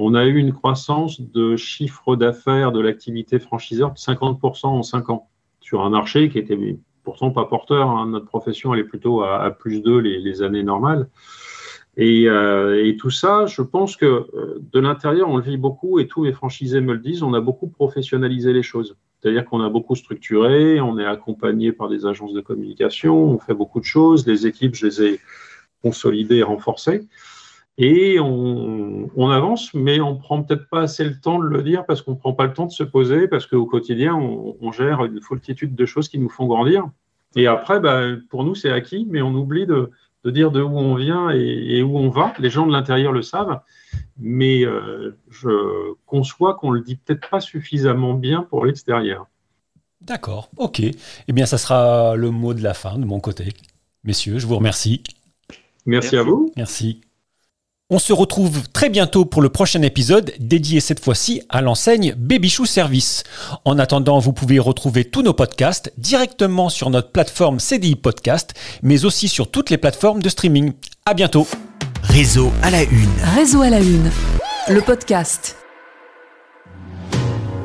On 0.00 0.14
a 0.14 0.26
eu 0.26 0.36
une 0.36 0.52
croissance 0.52 1.20
de 1.20 1.56
chiffre 1.56 2.14
d'affaires 2.14 2.70
de 2.70 2.78
l'activité 2.78 3.40
franchiseur 3.40 3.92
de 3.92 3.98
50% 3.98 4.66
en 4.66 4.82
5 4.84 5.10
ans 5.10 5.28
sur 5.60 5.82
un 5.82 5.90
marché 5.90 6.30
qui 6.30 6.38
était 6.38 6.56
pourtant 7.02 7.32
pas 7.32 7.46
porteur. 7.46 7.90
Hein. 7.90 8.06
Notre 8.06 8.26
profession, 8.26 8.72
elle 8.72 8.80
est 8.80 8.84
plutôt 8.84 9.24
à, 9.24 9.50
plus 9.50 9.82
2 9.82 9.98
les, 9.98 10.20
les, 10.20 10.42
années 10.42 10.62
normales. 10.62 11.08
Et, 11.96 12.28
euh, 12.28 12.86
et, 12.86 12.96
tout 12.96 13.10
ça, 13.10 13.46
je 13.46 13.60
pense 13.60 13.96
que 13.96 14.06
euh, 14.06 14.62
de 14.72 14.78
l'intérieur, 14.78 15.28
on 15.28 15.36
le 15.36 15.42
vit 15.42 15.56
beaucoup 15.56 15.98
et 15.98 16.06
tous 16.06 16.22
mes 16.22 16.32
franchisés 16.32 16.80
me 16.80 16.92
le 16.92 17.00
disent, 17.00 17.24
on 17.24 17.34
a 17.34 17.40
beaucoup 17.40 17.66
professionnalisé 17.66 18.52
les 18.52 18.62
choses. 18.62 18.96
C'est-à-dire 19.20 19.44
qu'on 19.44 19.62
a 19.62 19.68
beaucoup 19.68 19.96
structuré, 19.96 20.80
on 20.80 20.96
est 21.00 21.04
accompagné 21.04 21.72
par 21.72 21.88
des 21.88 22.06
agences 22.06 22.34
de 22.34 22.40
communication, 22.40 23.16
on 23.16 23.40
fait 23.40 23.54
beaucoup 23.54 23.80
de 23.80 23.84
choses, 23.84 24.28
les 24.28 24.46
équipes, 24.46 24.76
je 24.76 24.86
les 24.86 25.02
ai 25.02 25.20
consolidées 25.82 26.36
et 26.36 26.42
renforcées. 26.44 27.08
Et 27.80 28.18
on, 28.18 29.08
on 29.14 29.30
avance, 29.30 29.72
mais 29.72 30.00
on 30.00 30.16
prend 30.16 30.42
peut-être 30.42 30.68
pas 30.68 30.82
assez 30.82 31.04
le 31.04 31.18
temps 31.18 31.38
de 31.38 31.44
le 31.44 31.62
dire 31.62 31.86
parce 31.86 32.02
qu'on 32.02 32.16
prend 32.16 32.32
pas 32.32 32.46
le 32.46 32.52
temps 32.52 32.66
de 32.66 32.72
se 32.72 32.82
poser, 32.82 33.28
parce 33.28 33.46
qu'au 33.46 33.66
quotidien, 33.66 34.16
on, 34.16 34.56
on, 34.60 34.72
gère 34.72 35.04
une 35.04 35.20
multitude 35.30 35.76
de 35.76 35.86
choses 35.86 36.08
qui 36.08 36.18
nous 36.18 36.28
font 36.28 36.46
grandir. 36.46 36.90
Et 37.36 37.46
après, 37.46 37.78
bah, 37.78 38.02
pour 38.30 38.42
nous, 38.42 38.56
c'est 38.56 38.70
acquis, 38.70 39.06
mais 39.08 39.22
on 39.22 39.32
oublie 39.32 39.64
de, 39.64 39.92
de 40.24 40.30
dire 40.30 40.50
de 40.50 40.60
où 40.60 40.76
on 40.76 40.96
vient 40.96 41.30
et, 41.30 41.82
où 41.82 41.96
on 41.96 42.10
va. 42.10 42.32
Les 42.40 42.50
gens 42.50 42.66
de 42.66 42.72
l'intérieur 42.72 43.12
le 43.12 43.22
savent, 43.22 43.60
mais 44.18 44.64
euh, 44.64 45.16
je 45.30 45.92
conçois 46.06 46.54
qu'on 46.54 46.72
le 46.72 46.80
dit 46.80 46.96
peut-être 46.96 47.30
pas 47.30 47.40
suffisamment 47.40 48.14
bien 48.14 48.42
pour 48.42 48.66
l'extérieur. 48.66 49.26
D'accord, 50.00 50.50
ok. 50.56 50.80
Eh 50.80 51.32
bien, 51.32 51.46
ça 51.46 51.58
sera 51.58 52.16
le 52.16 52.30
mot 52.30 52.54
de 52.54 52.62
la 52.62 52.74
fin 52.74 52.98
de 52.98 53.04
mon 53.04 53.20
côté. 53.20 53.52
Messieurs, 54.04 54.38
je 54.38 54.46
vous 54.46 54.56
remercie. 54.56 55.02
Merci, 55.86 56.14
Merci. 56.14 56.16
à 56.16 56.22
vous. 56.22 56.52
Merci. 56.56 57.00
On 57.90 57.98
se 57.98 58.12
retrouve 58.12 58.68
très 58.74 58.90
bientôt 58.90 59.24
pour 59.24 59.40
le 59.40 59.48
prochain 59.48 59.80
épisode 59.80 60.34
dédié 60.38 60.78
cette 60.78 61.02
fois-ci 61.02 61.40
à 61.48 61.62
l'enseigne 61.62 62.14
Babychou 62.18 62.66
Service. 62.66 63.24
En 63.64 63.78
attendant, 63.78 64.18
vous 64.18 64.34
pouvez 64.34 64.58
retrouver 64.58 65.06
tous 65.06 65.22
nos 65.22 65.32
podcasts 65.32 65.90
directement 65.96 66.68
sur 66.68 66.90
notre 66.90 67.12
plateforme 67.12 67.60
CDI 67.60 67.96
Podcast, 67.96 68.52
mais 68.82 69.06
aussi 69.06 69.26
sur 69.26 69.50
toutes 69.50 69.70
les 69.70 69.78
plateformes 69.78 70.20
de 70.20 70.28
streaming. 70.28 70.74
À 71.06 71.14
bientôt. 71.14 71.46
Réseau 72.02 72.52
à 72.62 72.70
la 72.70 72.82
une. 72.82 73.08
Réseau 73.34 73.62
à 73.62 73.70
la 73.70 73.80
une. 73.80 74.10
Le 74.68 74.82
podcast. 74.82 75.56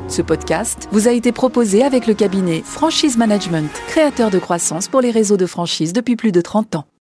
Ce 0.08 0.22
podcast 0.22 0.88
vous 0.90 1.06
a 1.06 1.12
été 1.12 1.32
proposé 1.32 1.84
avec 1.84 2.06
le 2.06 2.14
cabinet 2.14 2.62
Franchise 2.64 3.18
Management, 3.18 3.70
créateur 3.88 4.30
de 4.30 4.38
croissance 4.38 4.88
pour 4.88 5.02
les 5.02 5.10
réseaux 5.10 5.36
de 5.36 5.44
franchise 5.44 5.92
depuis 5.92 6.16
plus 6.16 6.32
de 6.32 6.40
30 6.40 6.76
ans. 6.76 6.84